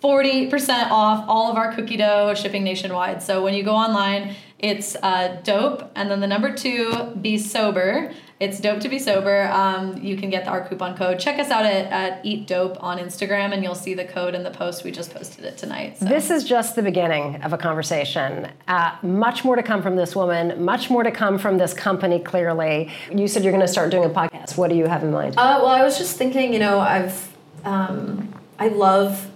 40% 0.04 0.90
off 0.90 1.25
all 1.28 1.50
of 1.50 1.56
our 1.56 1.75
cookie 1.75 1.96
dough 1.96 2.34
shipping 2.34 2.62
nationwide. 2.62 3.23
So 3.23 3.42
when 3.42 3.54
you 3.54 3.62
go 3.62 3.75
online, 3.75 4.37
it's 4.58 4.96
uh, 4.96 5.40
dope 5.44 5.90
and 5.96 6.11
then 6.11 6.20
the 6.20 6.26
number 6.26 6.54
two, 6.54 7.16
be 7.23 7.38
sober. 7.38 8.12
It's 8.38 8.61
dope 8.61 8.80
to 8.80 8.90
be 8.90 8.99
sober. 8.99 9.44
Um, 9.44 9.96
you 10.02 10.18
can 10.18 10.28
get 10.28 10.46
our 10.46 10.68
coupon 10.68 10.94
code. 10.94 11.18
Check 11.18 11.38
us 11.38 11.50
out 11.50 11.64
at, 11.64 11.90
at 11.90 12.26
Eat 12.26 12.46
Doughp 12.46 12.76
on 12.82 12.99
Instagram 12.99 13.54
and 13.54 13.62
you'll 13.62 13.75
see 13.75 13.94
the 13.94 14.04
code 14.04 14.34
in 14.34 14.42
the 14.42 14.50
post. 14.50 14.84
We 14.84 14.90
just 14.90 15.14
posted 15.14 15.46
it 15.46 15.56
tonight. 15.56 15.96
So. 15.96 16.04
This 16.04 16.30
is 16.30 16.44
just 16.44 16.76
the 16.76 16.82
beginning 16.82 17.40
of 17.42 17.54
a 17.54 17.58
conversation. 17.58 18.50
Uh, 18.68 18.94
much 19.02 19.42
more 19.42 19.56
to 19.56 19.62
come 19.62 19.82
from 19.82 19.96
this 19.96 20.14
woman, 20.14 20.62
much 20.62 20.90
more 20.90 21.02
to 21.02 21.12
come 21.12 21.38
from 21.38 21.56
this 21.56 21.73
company, 21.73 22.18
clearly. 22.18 22.90
You 23.11 23.26
said 23.26 23.42
you're 23.42 23.52
going 23.52 23.66
to 23.66 23.73
start 23.73 23.90
doing 23.90 24.04
a 24.04 24.12
podcast. 24.12 24.58
What 24.58 24.68
do 24.68 24.76
you 24.76 24.87
have 24.87 25.02
in 25.02 25.12
mind? 25.12 25.37
Uh, 25.38 25.61
well, 25.62 25.68
I 25.68 25.82
was 25.82 25.96
just 25.96 26.18
thinking, 26.18 26.52
you 26.52 26.58
know, 26.58 26.78
I've, 26.78 27.34
um, 27.64 28.34
I 28.58 28.68
love 28.68 29.30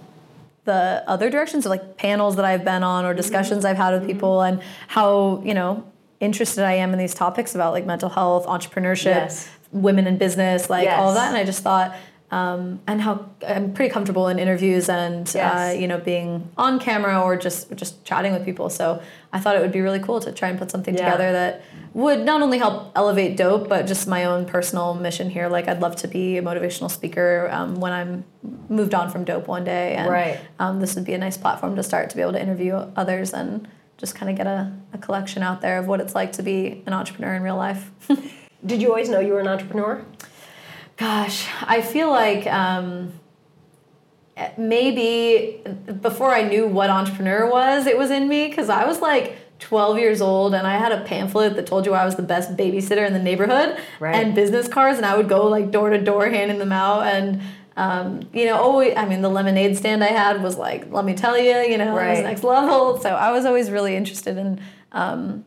the 0.73 1.03
other 1.13 1.29
directions, 1.35 1.63
so 1.65 1.69
like 1.69 1.85
panels 1.97 2.35
that 2.37 2.45
I've 2.45 2.63
been 2.71 2.83
on 2.83 3.05
or 3.05 3.13
discussions 3.13 3.65
I've 3.65 3.77
had 3.85 3.91
with 3.95 4.05
people, 4.11 4.41
and 4.47 4.61
how 4.87 5.41
you 5.49 5.53
know 5.59 5.71
interested 6.19 6.63
I 6.63 6.73
am 6.83 6.89
in 6.93 6.99
these 6.99 7.15
topics 7.23 7.55
about 7.55 7.71
like 7.73 7.85
mental 7.85 8.09
health, 8.09 8.45
entrepreneurship, 8.45 9.05
Yes. 9.23 9.49
women 9.71 10.05
in 10.07 10.17
business, 10.17 10.69
like 10.69 10.87
all 10.89 11.09
of 11.09 11.15
that. 11.15 11.29
And 11.29 11.37
I 11.37 11.45
just 11.45 11.63
thought, 11.63 11.95
um, 12.31 12.79
and 12.87 13.01
how 13.01 13.13
I'm 13.47 13.73
pretty 13.73 13.91
comfortable 13.91 14.27
in 14.27 14.37
interviews 14.37 14.89
and 14.89 15.25
uh, 15.35 15.73
you 15.81 15.87
know 15.87 15.97
being 16.11 16.31
on 16.57 16.79
camera 16.79 17.19
or 17.25 17.35
just 17.37 17.59
just 17.81 18.03
chatting 18.09 18.31
with 18.33 18.43
people. 18.45 18.69
So 18.69 19.01
I 19.33 19.39
thought 19.39 19.55
it 19.57 19.61
would 19.61 19.71
be 19.79 19.81
really 19.81 19.99
cool 20.07 20.19
to 20.25 20.31
try 20.31 20.49
and 20.49 20.59
put 20.59 20.69
something 20.71 20.93
Yeah. 20.95 21.05
together 21.05 21.31
that 21.39 21.61
would 21.93 22.23
not 22.23 22.41
only 22.41 22.57
help 22.59 22.91
elevate 22.95 23.37
doughp, 23.37 23.67
but 23.67 23.87
just 23.87 24.07
my 24.07 24.25
own 24.25 24.45
personal 24.45 24.93
mission 24.93 25.29
here. 25.29 25.47
Like 25.49 25.67
I'd 25.67 25.79
love 25.81 25.95
to 25.97 26.07
be 26.07 26.37
a 26.37 26.41
motivational 26.41 26.89
speaker 26.91 27.49
um, 27.51 27.79
when 27.79 27.91
I'm 27.91 28.23
moved 28.69 28.93
on 28.93 29.09
from 29.09 29.25
doughp 29.25 29.47
one 29.47 29.63
day, 29.63 29.95
and 29.95 30.09
Right. 30.09 30.39
um, 30.59 30.79
this 30.79 30.95
would 30.95 31.05
be 31.05 31.13
a 31.13 31.17
nice 31.17 31.37
platform 31.37 31.75
to 31.75 31.83
start 31.83 32.09
to 32.11 32.15
be 32.15 32.21
able 32.21 32.33
to 32.33 32.41
interview 32.41 32.73
others 32.95 33.33
and 33.33 33.67
just 33.97 34.15
kind 34.15 34.29
of 34.29 34.37
get 34.37 34.47
a, 34.47 34.71
a 34.93 34.97
collection 34.97 35.41
out 35.43 35.61
there 35.61 35.79
of 35.79 35.87
what 35.87 35.99
it's 35.99 36.15
like 36.15 36.31
to 36.33 36.43
be 36.43 36.83
an 36.85 36.93
entrepreneur 36.93 37.33
in 37.35 37.41
real 37.43 37.57
life. 37.57 37.91
Did 38.65 38.81
you 38.81 38.89
always 38.89 39.09
know 39.09 39.19
you 39.19 39.33
were 39.33 39.39
an 39.39 39.47
entrepreneur? 39.47 40.05
Gosh, 40.97 41.47
I 41.63 41.81
feel 41.81 42.09
like 42.09 42.45
um, 42.47 43.13
maybe 44.57 45.61
before 46.01 46.33
I 46.33 46.43
knew 46.43 46.67
what 46.67 46.89
entrepreneur 46.89 47.49
was, 47.49 47.87
it 47.87 47.97
was 47.97 48.11
in 48.11 48.27
me 48.27 48.47
because 48.47 48.69
I 48.69 48.85
was 48.85 48.99
like 49.01 49.35
12 49.59 49.97
years 49.99 50.21
old 50.21 50.53
and 50.53 50.65
I 50.65 50.77
had 50.77 50.91
a 50.91 51.01
pamphlet 51.01 51.55
that 51.55 51.65
told 51.67 51.85
you 51.85 51.93
I 51.93 52.05
was 52.05 52.15
the 52.15 52.21
best 52.23 52.55
babysitter 52.55 53.05
in 53.05 53.13
the 53.13 53.19
neighborhood 53.19 53.77
Right. 53.99 54.15
and 54.15 54.33
business 54.33 54.67
cards, 54.67 54.97
and 54.97 55.05
I 55.05 55.15
would 55.17 55.29
go 55.29 55.47
like 55.47 55.71
door 55.71 55.89
to 55.89 55.97
door 56.01 56.29
handing 56.29 56.57
them 56.59 56.71
out 56.71 57.03
and. 57.05 57.41
Um, 57.77 58.27
you 58.33 58.45
know, 58.45 58.57
always, 58.57 58.93
I 58.97 59.05
mean, 59.05 59.21
the 59.21 59.29
lemonade 59.29 59.77
stand 59.77 60.03
I 60.03 60.07
had 60.07 60.43
was 60.43 60.57
like, 60.57 60.91
let 60.91 61.05
me 61.05 61.13
tell 61.13 61.37
you, 61.37 61.55
you 61.59 61.77
know, 61.77 61.97
it 61.97 62.09
was 62.09 62.19
next 62.19 62.43
level. 62.43 62.99
So 62.99 63.09
I 63.09 63.31
was 63.31 63.45
always 63.45 63.71
really 63.71 63.95
interested 63.95 64.35
in, 64.37 64.59
um, 64.91 65.45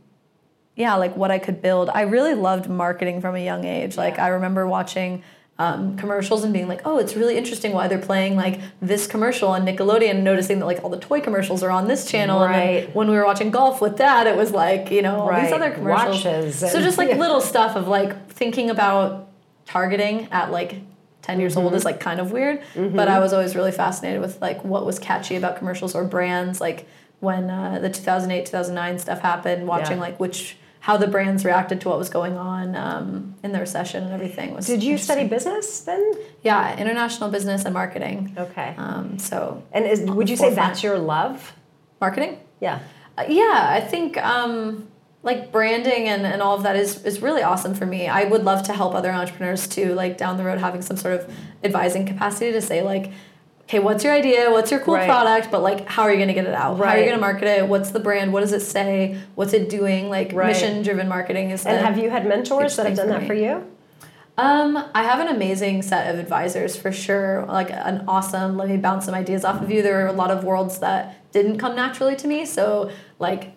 yeah, 0.74 0.94
like 0.94 1.14
what 1.14 1.30
I 1.30 1.38
could 1.38 1.60
build. 1.60 1.90
I 1.90 2.02
really 2.02 2.32
loved 2.32 2.70
marketing 2.70 3.20
from 3.20 3.34
a 3.34 3.44
young 3.44 3.64
age. 3.66 3.98
Like 3.98 4.18
I 4.18 4.28
remember 4.28 4.66
watching 4.66 5.22
um, 5.58 5.96
commercials 5.96 6.42
and 6.44 6.52
being 6.52 6.66
like, 6.66 6.80
oh, 6.84 6.98
it's 6.98 7.14
really 7.14 7.36
interesting 7.36 7.72
why 7.72 7.86
they're 7.86 7.98
playing 7.98 8.36
like 8.36 8.60
this 8.80 9.06
commercial 9.06 9.48
on 9.50 9.64
Nickelodeon, 9.64 10.22
noticing 10.22 10.58
that 10.60 10.66
like 10.66 10.82
all 10.82 10.90
the 10.90 10.98
toy 10.98 11.20
commercials 11.20 11.62
are 11.62 11.70
on 11.70 11.86
this 11.88 12.04
channel. 12.10 12.42
And 12.42 12.50
Right. 12.50 12.84
then 12.86 12.94
when 12.94 13.08
we 13.10 13.16
were 13.16 13.24
watching 13.24 13.50
golf 13.50 13.80
with 13.80 13.98
that, 13.98 14.26
it 14.26 14.36
was 14.36 14.50
like, 14.52 14.90
you 14.90 15.02
know, 15.02 15.20
all 15.20 15.28
Right. 15.28 15.44
these 15.44 15.52
other 15.52 15.70
commercials. 15.70 16.24
Watches 16.24 16.58
so 16.58 16.80
just 16.80 16.98
like 16.98 17.16
little 17.16 17.40
stuff 17.40 17.76
of 17.76 17.86
like 17.86 18.30
thinking 18.30 18.70
about 18.70 19.28
targeting 19.66 20.26
at 20.32 20.50
like 20.50 20.76
10 21.22 21.38
years 21.38 21.54
Mm-hmm. 21.54 21.64
old 21.66 21.74
is 21.74 21.84
like 21.84 22.00
kind 22.00 22.18
of 22.18 22.32
weird 22.32 22.60
but 22.74 23.06
i 23.06 23.20
was 23.20 23.32
always 23.32 23.54
really 23.54 23.70
fascinated 23.70 24.20
with 24.20 24.40
like 24.42 24.64
what 24.64 24.84
was 24.84 24.98
catchy 24.98 25.36
about 25.36 25.56
commercials 25.56 25.94
or 25.94 26.02
brands 26.04 26.60
like 26.60 26.84
when 27.20 27.48
uh, 27.48 27.78
the 27.78 27.88
2008 27.88 28.44
2009 28.46 28.98
stuff 28.98 29.20
happened 29.20 29.68
watching 29.68 29.98
Yeah. 29.98 30.02
like 30.02 30.18
which 30.18 30.56
how 30.86 30.96
the 30.96 31.06
brands 31.06 31.44
reacted 31.44 31.80
to 31.80 31.88
what 31.88 31.96
was 31.98 32.08
going 32.10 32.36
on 32.36 32.74
um, 32.74 33.34
in 33.44 33.52
the 33.52 33.60
recession 33.60 34.02
and 34.04 34.12
everything 34.12 34.52
was 34.54 34.66
Did 34.66 34.82
you 34.82 34.98
study 34.98 35.26
business 35.28 35.80
then? 35.80 36.12
yeah 36.42 36.76
international 36.76 37.30
business 37.30 37.64
and 37.64 37.72
marketing 37.72 38.34
Okay. 38.36 38.74
um, 38.76 39.18
so 39.18 39.62
and 39.72 39.86
is, 39.86 40.00
would 40.02 40.28
you 40.28 40.36
say 40.36 40.52
that's 40.54 40.82
your 40.82 40.98
love? 40.98 41.52
marketing 42.00 42.38
Yeah. 42.60 42.80
Uh, 43.16 43.24
yeah, 43.28 43.66
I 43.68 43.80
think 43.80 44.16
um, 44.16 44.88
like 45.22 45.52
branding 45.52 46.08
and, 46.08 46.24
and 46.26 46.40
all 46.42 46.56
of 46.56 46.62
that 46.64 46.76
is, 46.76 47.04
is 47.04 47.20
really 47.22 47.42
awesome 47.42 47.74
for 47.74 47.86
me. 47.86 48.08
I 48.08 48.24
would 48.24 48.42
love 48.42 48.62
to 48.64 48.72
help 48.72 48.94
other 48.94 49.12
entrepreneurs 49.12 49.68
too, 49.68 49.92
like 49.94 50.16
down 50.18 50.36
the 50.38 50.44
road 50.44 50.58
having 50.58 50.82
some 50.82 50.96
sort 50.96 51.14
of 51.20 51.32
advising 51.62 52.06
capacity 52.06 52.50
to 52.52 52.60
say 52.62 52.82
like, 52.82 53.12
okay, 53.72 53.82
what's 53.82 54.04
your 54.04 54.12
idea? 54.12 54.50
What's 54.50 54.70
your 54.70 54.80
cool 54.80 54.94
Right. 54.96 55.08
product? 55.08 55.50
But 55.50 55.62
like, 55.62 55.88
how 55.88 56.02
are 56.02 56.10
you 56.10 56.16
going 56.16 56.28
to 56.28 56.34
get 56.34 56.44
it 56.44 56.52
out? 56.52 56.76
How 56.76 56.84
are 56.84 56.98
you 56.98 57.04
going 57.04 57.14
to 57.16 57.20
market 57.20 57.48
it? 57.48 57.66
What's 57.66 57.90
the 57.90 58.00
brand? 58.00 58.30
What 58.32 58.40
does 58.40 58.52
it 58.52 58.60
say? 58.60 59.18
What's 59.34 59.54
it 59.54 59.70
doing? 59.70 60.10
Like 60.10 60.32
Right. 60.34 60.48
mission 60.48 60.82
driven 60.82 61.08
marketing 61.08 61.50
is. 61.50 61.64
And 61.64 61.78
have 61.84 61.96
you 61.96 62.10
had 62.10 62.26
mentors 62.26 62.76
that 62.76 62.86
have 62.86 62.96
done 62.96 63.06
thing 63.08 63.14
that 63.14 63.20
for 63.22 63.28
for 63.28 63.34
you? 63.34 63.64
um, 64.36 64.76
I 64.94 65.04
have 65.04 65.20
an 65.20 65.28
amazing 65.34 65.80
set 65.82 66.12
of 66.12 66.20
advisors 66.20 66.76
for 66.76 66.92
sure. 66.92 67.46
Like 67.48 67.70
an 67.70 68.04
awesome, 68.08 68.56
let 68.58 68.68
me 68.68 68.76
bounce 68.76 69.06
some 69.06 69.14
ideas 69.14 69.42
off 69.44 69.62
of 69.62 69.70
you. 69.70 69.82
There 69.82 70.04
are 70.04 70.08
a 70.08 70.12
lot 70.12 70.30
of 70.30 70.44
worlds 70.44 70.78
that 70.80 71.30
didn't 71.32 71.56
come 71.58 71.74
naturally 71.74 72.16
to 72.16 72.26
me. 72.28 72.44
So 72.44 72.90
like 73.18 73.52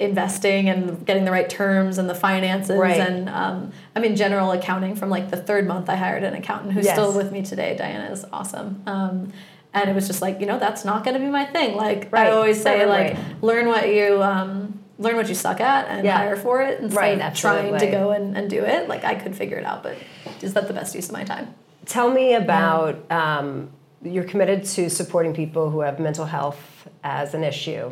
investing 0.00 0.68
and 0.68 1.04
getting 1.06 1.24
the 1.26 1.30
right 1.30 1.48
terms 1.50 1.98
and 1.98 2.08
the 2.08 2.14
finances 2.14 2.78
Right. 2.78 2.98
and 2.98 3.28
um, 3.28 3.70
I 3.94 4.00
mean 4.00 4.16
general 4.16 4.50
accounting 4.52 4.96
from 4.96 5.10
like 5.10 5.30
the 5.30 5.36
third 5.36 5.66
month 5.66 5.90
I 5.90 5.96
hired 5.96 6.24
an 6.24 6.32
accountant 6.34 6.72
who's 6.72 6.86
Yes. 6.86 6.94
still 6.94 7.12
with 7.12 7.30
me 7.32 7.42
today. 7.42 7.76
Diana 7.76 8.10
is 8.10 8.24
awesome. 8.32 8.82
Um, 8.86 9.30
and 9.72 9.88
it 9.88 9.94
was 9.94 10.06
just 10.06 10.20
like, 10.22 10.40
you 10.40 10.46
know, 10.46 10.58
that's 10.58 10.84
not 10.84 11.04
going 11.04 11.14
to 11.14 11.20
be 11.20 11.30
my 11.30 11.44
thing. 11.46 11.76
Like 11.76 12.08
Right. 12.12 12.26
I 12.26 12.30
always 12.30 12.60
say, 12.60 12.80
Right, 12.80 12.88
like 12.88 13.14
right. 13.14 13.42
learn 13.42 13.66
what 13.66 13.88
you 13.88 14.22
um, 14.22 14.80
learn 14.98 15.16
what 15.16 15.28
you 15.28 15.34
suck 15.34 15.60
at 15.60 15.88
and 15.88 16.04
Yeah. 16.04 16.16
hire 16.18 16.36
for 16.36 16.60
it 16.62 16.80
instead 16.80 16.98
Right, 16.98 17.20
of 17.20 17.34
trying 17.34 17.78
to 17.78 17.86
go 17.90 18.10
and, 18.10 18.36
and 18.36 18.50
do 18.50 18.64
it. 18.64 18.88
Like 18.88 19.04
I 19.04 19.14
could 19.14 19.34
figure 19.36 19.56
it 19.58 19.64
out, 19.64 19.82
but 19.82 19.96
is 20.42 20.54
that 20.54 20.66
the 20.68 20.74
best 20.74 20.94
use 20.94 21.06
of 21.08 21.12
my 21.12 21.24
time? 21.24 21.54
Tell 21.86 22.10
me 22.10 22.34
about 22.34 23.10
um, 23.10 23.70
you're 24.02 24.24
committed 24.24 24.64
to 24.64 24.90
supporting 24.90 25.32
people 25.34 25.70
who 25.70 25.80
have 25.80 25.98
mental 25.98 26.26
health 26.26 26.88
as 27.04 27.34
an 27.34 27.44
issue. 27.44 27.90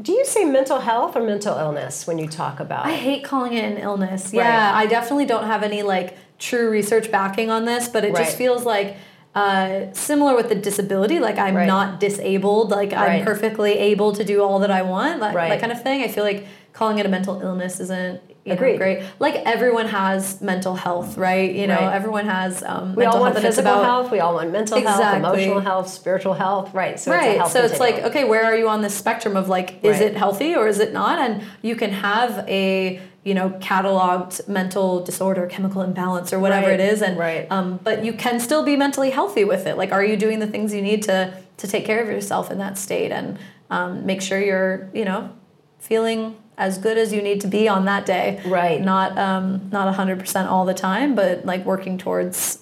Do 0.00 0.12
you 0.12 0.24
say 0.24 0.44
mental 0.44 0.80
health 0.80 1.16
or 1.16 1.20
mental 1.22 1.58
illness 1.58 2.06
when 2.06 2.16
you 2.18 2.26
talk 2.28 2.60
about? 2.60 2.86
I 2.86 2.92
hate 2.94 3.24
calling 3.24 3.52
it 3.54 3.64
an 3.64 3.76
illness. 3.78 4.26
Right. 4.26 4.34
Yeah, 4.44 4.72
I 4.74 4.86
definitely 4.86 5.26
don't 5.26 5.44
have 5.44 5.62
any 5.62 5.82
like 5.82 6.16
true 6.38 6.70
research 6.70 7.10
backing 7.10 7.50
on 7.50 7.64
this, 7.64 7.88
but 7.88 8.04
it 8.04 8.12
Right. 8.14 8.24
just 8.24 8.36
feels 8.38 8.64
like 8.64 8.96
uh, 9.34 9.92
similar 9.92 10.34
with 10.34 10.48
the 10.48 10.54
disability. 10.54 11.18
Like 11.20 11.38
I'm 11.38 11.54
Right. 11.54 11.66
not 11.66 12.00
disabled. 12.00 12.70
Like 12.70 12.92
Right. 12.92 13.20
I'm 13.20 13.24
perfectly 13.24 13.78
able 13.78 14.12
to 14.12 14.24
do 14.24 14.42
all 14.42 14.58
that 14.60 14.70
I 14.70 14.82
want. 14.82 15.20
That, 15.20 15.34
Right. 15.34 15.50
that 15.50 15.60
kind 15.60 15.72
of 15.72 15.82
thing. 15.82 16.02
I 16.02 16.08
feel 16.08 16.24
like 16.24 16.46
calling 16.72 16.98
it 16.98 17.06
a 17.06 17.08
mental 17.08 17.40
illness 17.40 17.80
isn't. 17.80 18.20
You 18.42 18.54
know, 18.54 18.58
great. 18.78 19.02
Like 19.18 19.34
everyone 19.44 19.86
has 19.88 20.40
mental 20.40 20.74
health, 20.74 21.18
right? 21.18 21.54
You 21.54 21.66
know, 21.66 21.74
Right. 21.76 21.94
everyone 21.94 22.24
has 22.26 22.62
um, 22.66 22.94
we 22.94 23.04
all 23.04 23.20
want 23.20 23.34
health, 23.34 23.44
physical 23.44 23.70
about 23.70 23.84
health. 23.84 24.10
We 24.10 24.18
all 24.20 24.32
want 24.34 24.50
mental 24.50 24.80
health, 24.80 25.14
emotional 25.16 25.60
health, 25.60 25.88
spiritual 25.90 26.32
health. 26.32 26.72
Right. 26.72 26.98
So 26.98 27.12
it's 27.12 27.22
a 27.22 27.26
right 27.28 27.36
health 27.38 27.52
so 27.52 27.62
it's 27.62 27.78
like 27.78 27.98
okay 28.02 28.24
where 28.24 28.42
are 28.44 28.56
you 28.56 28.66
on 28.68 28.80
the 28.80 28.88
spectrum 28.88 29.36
of 29.36 29.48
like 29.50 29.84
is 29.84 30.00
Right. 30.00 30.10
it 30.10 30.16
healthy 30.16 30.56
or 30.56 30.66
is 30.68 30.78
it 30.80 30.92
not 30.94 31.18
and 31.18 31.42
you 31.60 31.76
can 31.76 31.90
have 31.90 32.44
a 32.48 33.00
you 33.24 33.34
know 33.34 33.50
cataloged 33.60 34.48
mental 34.48 35.04
disorder 35.04 35.46
chemical 35.46 35.82
imbalance 35.82 36.32
or 36.32 36.38
whatever 36.38 36.68
Right. 36.68 36.80
it 36.80 36.92
is 36.92 37.02
and 37.02 37.18
Right. 37.18 37.46
um, 37.50 37.78
but 37.84 38.04
you 38.04 38.12
can 38.14 38.40
still 38.40 38.64
be 38.64 38.76
mentally 38.76 39.10
healthy 39.10 39.44
with 39.44 39.66
it 39.66 39.76
like 39.76 39.92
are 39.92 40.04
you 40.04 40.16
doing 40.16 40.38
the 40.38 40.46
things 40.46 40.72
you 40.72 40.80
need 40.82 41.02
to 41.04 41.34
to 41.58 41.66
take 41.68 41.84
care 41.84 42.00
of 42.02 42.08
yourself 42.08 42.50
in 42.50 42.58
that 42.58 42.78
state 42.78 43.12
and 43.12 43.38
um, 43.70 44.06
make 44.06 44.22
sure 44.22 44.40
you're 44.40 44.88
you 44.94 45.04
know 45.04 45.30
feeling 45.78 46.34
as 46.56 46.78
good 46.78 46.96
as 46.98 47.12
you 47.12 47.22
need 47.22 47.40
to 47.42 47.46
be 47.46 47.68
on 47.68 47.84
that 47.84 48.06
day 48.06 48.40
Right. 48.46 48.80
not 48.80 49.16
um, 49.18 49.68
not 49.70 49.94
100% 49.94 50.46
all 50.50 50.64
the 50.64 50.74
time 50.74 51.14
but 51.14 51.44
like 51.44 51.64
working 51.66 51.98
towards 51.98 52.58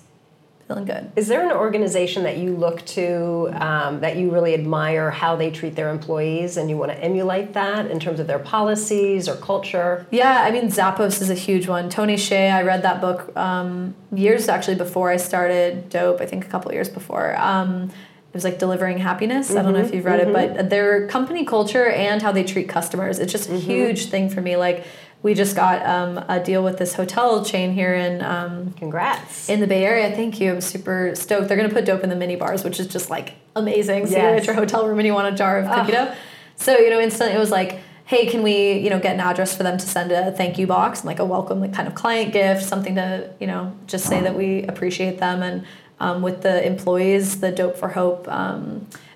feeling 0.68 0.85
good 0.85 1.11
Is 1.16 1.28
there 1.28 1.44
an 1.44 1.50
organization 1.50 2.22
that 2.24 2.37
you 2.37 2.54
look 2.54 2.85
to 2.87 3.48
um, 3.54 4.00
that 4.00 4.16
you 4.16 4.31
really 4.31 4.52
admire 4.54 5.11
how 5.11 5.35
they 5.35 5.50
treat 5.50 5.74
their 5.74 5.88
employees 5.88 6.59
and 6.59 6.68
you 6.68 6.76
want 6.76 6.92
to 6.92 6.98
emulate 7.02 7.54
that 7.54 7.90
in 7.90 7.98
terms 7.98 8.20
of 8.20 8.26
their 8.26 8.38
policies 8.38 9.28
or 9.28 9.37
culture? 9.37 10.07
Yeah, 10.11 10.42
I 10.42 10.50
mean, 10.50 10.64
Zappos 10.68 11.22
is 11.22 11.31
a 11.31 11.35
huge 11.35 11.66
one. 11.66 11.88
Tony 11.88 12.16
Hsieh, 12.16 12.52
I 12.52 12.62
read 12.62 12.83
that 12.83 13.00
book 13.00 13.35
um, 13.37 13.94
years 14.12 14.48
actually 14.48 14.76
before 14.76 15.11
I 15.11 15.16
started 15.16 15.88
Doughp, 15.88 16.20
I 16.20 16.26
think 16.26 16.44
a 16.44 16.48
couple 16.48 16.70
years 16.72 16.90
before. 16.90 17.37
Um, 17.38 17.90
it 18.28 18.35
was 18.35 18.44
like 18.44 18.59
delivering 18.59 18.98
happiness. 18.98 19.57
I 19.57 19.62
don't 19.62 19.72
know 19.72 19.81
if 19.81 19.94
you've 19.94 20.04
read 20.04 20.20
it, 20.20 20.35
but 20.35 20.68
their 20.68 21.09
company 21.09 21.46
culture 21.46 21.87
and 21.87 22.20
how 22.20 22.31
they 22.31 22.44
treat 22.44 22.68
customers. 22.68 23.18
It's 23.18 23.33
just 23.33 23.48
a 23.48 23.57
huge 23.57 24.11
thing 24.11 24.28
for 24.28 24.42
me. 24.42 24.57
Like 24.57 24.85
we 25.22 25.35
just 25.35 25.57
got 25.57 25.85
um, 25.85 26.18
a 26.28 26.42
deal 26.42 26.62
with 26.62 26.78
this 26.78 26.94
hotel 26.94 27.44
chain 27.44 27.72
here 27.72 27.94
in 27.94 28.22
um, 28.22 28.72
Congrats. 28.74 29.48
in 29.48 29.61
the 29.61 29.66
Bay 29.66 29.85
Area. 29.85 30.14
Thank 30.14 30.40
you. 30.40 30.52
I'm 30.52 30.61
super 30.61 31.14
stoked. 31.14 31.48
They're 31.48 31.57
gonna 31.57 31.72
put 31.72 31.85
doughp 31.85 32.02
in 32.02 32.09
the 32.09 32.16
mini 32.16 32.37
bars, 32.37 32.62
which 32.62 32.78
is 32.78 32.87
just 32.87 33.11
like 33.11 33.35
amazing. 33.57 34.07
So 34.07 34.16
you're 34.16 34.37
at 34.37 34.46
your 34.46 34.54
hotel 34.54 34.87
room 34.87 34.98
and 34.98 35.07
you 35.07 35.14
want 35.14 35.33
a 35.33 35.37
jar 35.37 35.59
of 35.59 35.68
cookie 35.68 35.92
dough. 35.92 36.14
So 36.57 36.76
you 36.78 36.90
know, 36.90 37.00
instantly 37.00 37.35
it 37.35 37.38
was 37.38 37.50
like, 37.50 37.81
hey, 38.04 38.26
can 38.26 38.42
we 38.42 38.78
you 38.78 38.90
know 38.90 39.00
get 39.00 39.14
an 39.14 39.20
address 39.20 39.57
for 39.57 39.64
them 39.64 39.76
to 39.76 39.87
send 39.87 40.12
a 40.12 40.31
thank 40.31 40.57
you 40.57 40.66
box 40.66 41.00
and 41.00 41.07
like 41.07 41.18
a 41.18 41.24
welcome 41.24 41.61
like 41.61 41.74
kind 41.74 41.88
of 41.88 41.94
client 41.94 42.33
gift, 42.33 42.62
something 42.62 42.94
to 42.94 43.33
you 43.40 43.46
know 43.48 43.76
just 43.87 44.07
say 44.07 44.20
that 44.20 44.37
we 44.37 44.62
appreciate 44.64 45.18
them 45.18 45.42
and 45.42 45.66
um, 46.00 46.22
with 46.22 46.42
the 46.42 46.64
employees, 46.64 47.40
the 47.40 47.50
Doughp 47.50 47.76
for 47.76 47.88
Hope. 47.88 48.28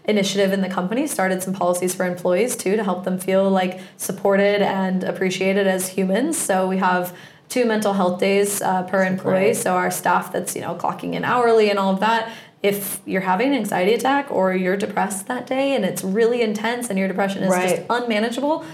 Initiative 0.04 0.52
in 0.52 0.62
the 0.62 0.68
company 0.68 1.06
started 1.06 1.42
some 1.42 1.54
policies 1.54 1.94
for 1.94 2.04
employees 2.04 2.56
too 2.56 2.76
to 2.76 2.82
help 2.82 3.04
them 3.04 3.18
feel 3.18 3.48
like 3.48 3.80
supported 3.96 4.60
and 4.60 5.04
appreciated 5.04 5.66
as 5.66 5.88
humans. 5.90 6.36
So 6.36 6.66
we 6.66 6.78
have 6.78 7.16
two 7.48 7.66
mental 7.66 7.92
health 7.92 8.18
days 8.18 8.62
uh, 8.62 8.82
per 8.84 9.04
employee. 9.04 9.44
great. 9.44 9.56
so 9.56 9.74
our 9.74 9.90
staff 9.90 10.32
that's 10.32 10.56
you 10.56 10.62
know 10.62 10.74
clocking 10.74 11.12
in 11.14 11.24
hourly 11.24 11.68
and 11.68 11.78
all 11.78 11.92
of 11.92 12.00
that 12.00 12.32
if 12.62 13.00
you're 13.04 13.20
having 13.20 13.48
an 13.48 13.54
anxiety 13.54 13.92
attack 13.92 14.30
or 14.30 14.54
you're 14.54 14.76
depressed 14.76 15.26
that 15.26 15.46
day 15.46 15.74
and 15.74 15.84
it's 15.84 16.02
really 16.02 16.40
intense 16.42 16.88
and 16.88 16.98
your 16.98 17.08
depression 17.08 17.42
is 17.42 17.52
just 17.52 17.82
unmanageable 17.90 18.64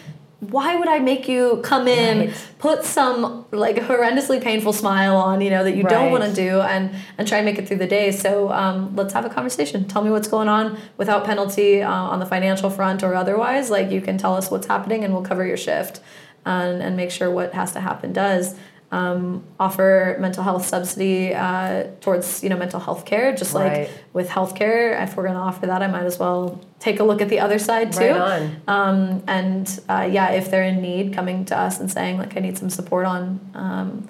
why 0.41 0.77
would 0.77 0.89
i 0.89 1.01
make 1.01 1.29
you 1.29 1.61
come 1.65 1.89
in 1.89 2.19
Right. 2.29 2.45
put 2.59 2.85
some 2.85 3.45
like 3.51 3.75
horrendously 3.77 4.41
painful 4.41 4.73
smile 4.73 5.17
on 5.17 5.41
you 5.41 5.51
know 5.51 5.65
that 5.65 5.75
you 5.77 5.83
don't 5.83 6.13
want 6.13 6.23
to 6.23 6.33
do 6.33 6.61
and 6.61 6.95
and 7.19 7.27
try 7.27 7.39
and 7.39 7.45
make 7.45 7.59
it 7.59 7.67
through 7.67 7.79
the 7.79 7.89
day? 7.89 8.13
So 8.13 8.53
um, 8.53 8.95
let's 8.95 9.13
have 9.15 9.25
a 9.25 9.31
conversation. 9.31 9.87
Tell 9.87 10.03
me 10.03 10.11
what's 10.11 10.29
going 10.29 10.49
on 10.49 10.79
without 10.97 11.25
penalty 11.25 11.83
uh, 11.83 11.91
on 11.91 12.21
the 12.21 12.27
financial 12.27 12.71
front 12.71 13.03
or 13.03 13.15
otherwise. 13.17 13.69
Like 13.69 13.91
you 13.91 14.01
can 14.01 14.17
tell 14.17 14.37
us 14.37 14.49
what's 14.49 14.69
happening 14.69 15.03
and 15.03 15.13
we'll 15.13 15.25
cover 15.25 15.45
your 15.45 15.57
shift 15.57 16.01
and, 16.47 16.81
and 16.83 16.97
make 16.97 17.11
sure 17.11 17.29
what 17.31 17.53
has 17.55 17.73
to 17.73 17.81
happen 17.81 18.13
does 18.13 18.55
um, 18.91 19.45
offer 19.61 20.17
mental 20.19 20.43
health 20.43 20.65
subsidy 20.67 21.35
uh, 21.35 21.85
towards 22.01 22.43
you 22.43 22.49
know 22.49 22.57
mental 22.57 22.81
health 22.81 23.05
care 23.05 23.35
just 23.35 23.55
Right. 23.55 23.81
like 23.81 23.91
with 24.15 24.29
healthcare 24.29 25.03
if 25.03 25.17
we're 25.17 25.25
going 25.25 25.35
to 25.35 25.41
offer 25.41 25.67
that 25.67 25.83
i 25.83 25.87
might 25.87 26.05
as 26.07 26.19
well 26.19 26.59
take 26.81 26.99
a 27.01 27.05
look 27.05 27.21
at 27.21 27.29
the 27.29 27.41
other 27.41 27.59
side 27.59 27.93
too 27.93 28.01
Right 28.01 28.13
on. 28.13 28.63
um, 28.69 29.23
and 29.27 29.81
uh, 29.89 30.09
yeah, 30.11 30.31
if 30.31 30.51
they're 30.51 30.63
in 30.63 30.81
need, 30.81 31.13
coming 31.13 31.45
to 31.47 31.59
us 31.59 31.81
and 31.81 31.91
saying 31.91 32.19
like 32.19 32.37
I 32.37 32.41
need 32.41 32.57
some 32.57 32.71
support 32.71 33.05
on 33.05 33.41
um, 33.55 34.09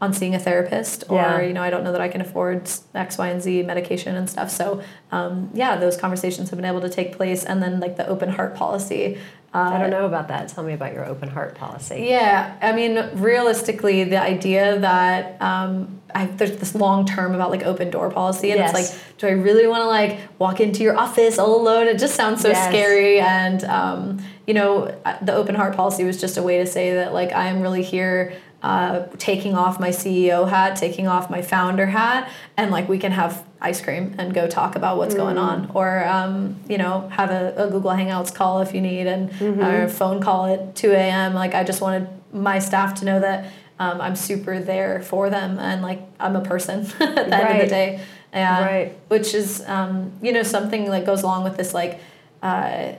on 0.00 0.12
seeing 0.12 0.34
a 0.34 0.38
therapist, 0.38 1.04
or 1.08 1.16
Yeah. 1.16 1.40
you 1.42 1.52
know 1.52 1.62
I 1.62 1.70
don't 1.70 1.82
know 1.84 1.92
that 1.92 2.00
I 2.00 2.08
can 2.08 2.20
afford 2.20 2.68
X, 2.94 3.18
Y, 3.18 3.28
and 3.28 3.40
Z 3.42 3.62
medication 3.62 4.14
and 4.16 4.28
stuff. 4.28 4.50
So 4.50 4.82
um, 5.12 5.50
yeah, 5.54 5.76
those 5.76 5.96
conversations 5.96 6.50
have 6.50 6.56
been 6.56 6.64
able 6.74 6.80
to 6.82 6.88
take 6.90 7.16
place, 7.16 7.44
and 7.44 7.62
then 7.62 7.78
like 7.80 7.96
the 7.96 8.06
open 8.08 8.28
heart 8.30 8.54
policy. 8.56 9.18
Uh, 9.54 9.58
I 9.74 9.78
don't 9.78 9.90
know 9.90 10.04
about 10.06 10.28
that. 10.28 10.48
Tell 10.48 10.62
me 10.62 10.74
about 10.74 10.92
your 10.92 11.06
open 11.06 11.28
heart 11.28 11.54
policy. 11.54 12.04
yeah, 12.08 12.56
I 12.60 12.72
mean, 12.72 12.98
realistically, 13.14 14.04
the 14.04 14.20
idea 14.20 14.78
that 14.80 15.40
um, 15.40 16.00
I, 16.14 16.26
there's 16.26 16.56
this 16.58 16.74
long 16.74 17.06
term 17.06 17.34
about 17.34 17.50
like 17.50 17.62
open 17.64 17.90
door 17.90 18.10
policy, 18.10 18.50
and 18.50 18.58
Yes. 18.60 18.70
it's 18.78 18.78
like, 18.92 19.18
do 19.18 19.26
I 19.26 19.30
really 19.30 19.66
want 19.66 19.80
to 19.82 19.86
like 19.86 20.18
walk 20.38 20.60
into 20.60 20.82
your 20.82 20.98
office 20.98 21.38
all 21.38 21.58
alone? 21.60 21.86
It 21.86 21.98
just 21.98 22.14
sounds 22.14 22.42
so 22.42 22.48
Yes. 22.50 22.68
scary. 22.68 23.20
And 23.20 23.64
um, 23.64 24.22
you 24.46 24.52
know, 24.54 24.94
uh, 25.06 25.16
the 25.22 25.34
open 25.34 25.54
heart 25.54 25.74
policy 25.74 26.04
was 26.04 26.20
just 26.20 26.36
a 26.36 26.42
way 26.42 26.58
to 26.58 26.66
say 26.66 26.94
that 26.94 27.14
like 27.14 27.32
I 27.32 27.46
am 27.48 27.62
really 27.62 27.82
here. 27.82 28.34
Uh, 28.60 29.06
taking 29.18 29.54
off 29.54 29.78
my 29.78 29.90
CEO 29.90 30.48
hat, 30.48 30.74
taking 30.74 31.06
off 31.06 31.30
my 31.30 31.40
founder 31.40 31.86
hat, 31.86 32.28
and 32.56 32.72
like 32.72 32.88
we 32.88 32.98
can 32.98 33.12
have 33.12 33.44
ice 33.60 33.80
cream 33.80 34.16
and 34.18 34.34
go 34.34 34.48
talk 34.48 34.74
about 34.74 34.96
what's 34.96 35.14
going 35.14 35.36
Mm. 35.36 35.40
on, 35.42 35.70
or 35.74 36.04
um, 36.04 36.56
you 36.68 36.76
know, 36.76 37.08
have 37.10 37.30
a, 37.30 37.54
a 37.56 37.70
Google 37.70 37.92
Hangouts 37.92 38.34
call 38.34 38.60
if 38.60 38.74
you 38.74 38.80
need, 38.80 39.06
and 39.06 39.30
Mm-hmm. 39.30 39.62
or 39.62 39.84
a 39.84 39.88
phone 39.88 40.20
call 40.20 40.46
at 40.46 40.74
two 40.74 40.90
a.m. 40.90 41.34
Like 41.34 41.54
I 41.54 41.62
just 41.62 41.80
wanted 41.80 42.08
my 42.32 42.58
staff 42.58 42.94
to 42.98 43.04
know 43.04 43.20
that 43.20 43.52
um, 43.78 44.00
I'm 44.00 44.16
super 44.16 44.58
there 44.58 45.02
for 45.02 45.30
them, 45.30 45.60
and 45.60 45.80
like 45.80 46.02
I'm 46.18 46.34
a 46.34 46.40
person 46.42 46.80
at 47.00 47.14
the 47.14 47.36
end 47.36 47.58
of 47.60 47.64
the 47.64 47.68
day. 47.68 48.00
Yeah, 48.32 48.64
Right. 48.64 48.98
Which 49.06 49.34
is 49.34 49.62
um, 49.68 50.10
you 50.20 50.32
know 50.32 50.42
something 50.42 50.90
that 50.90 51.06
goes 51.06 51.22
along 51.22 51.44
with 51.44 51.56
this 51.56 51.72
like 51.72 52.00
uh, 52.42 52.94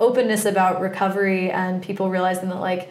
openness 0.00 0.46
about 0.46 0.80
recovery 0.80 1.50
and 1.50 1.82
people 1.82 2.08
realizing 2.08 2.48
that 2.48 2.60
like 2.60 2.90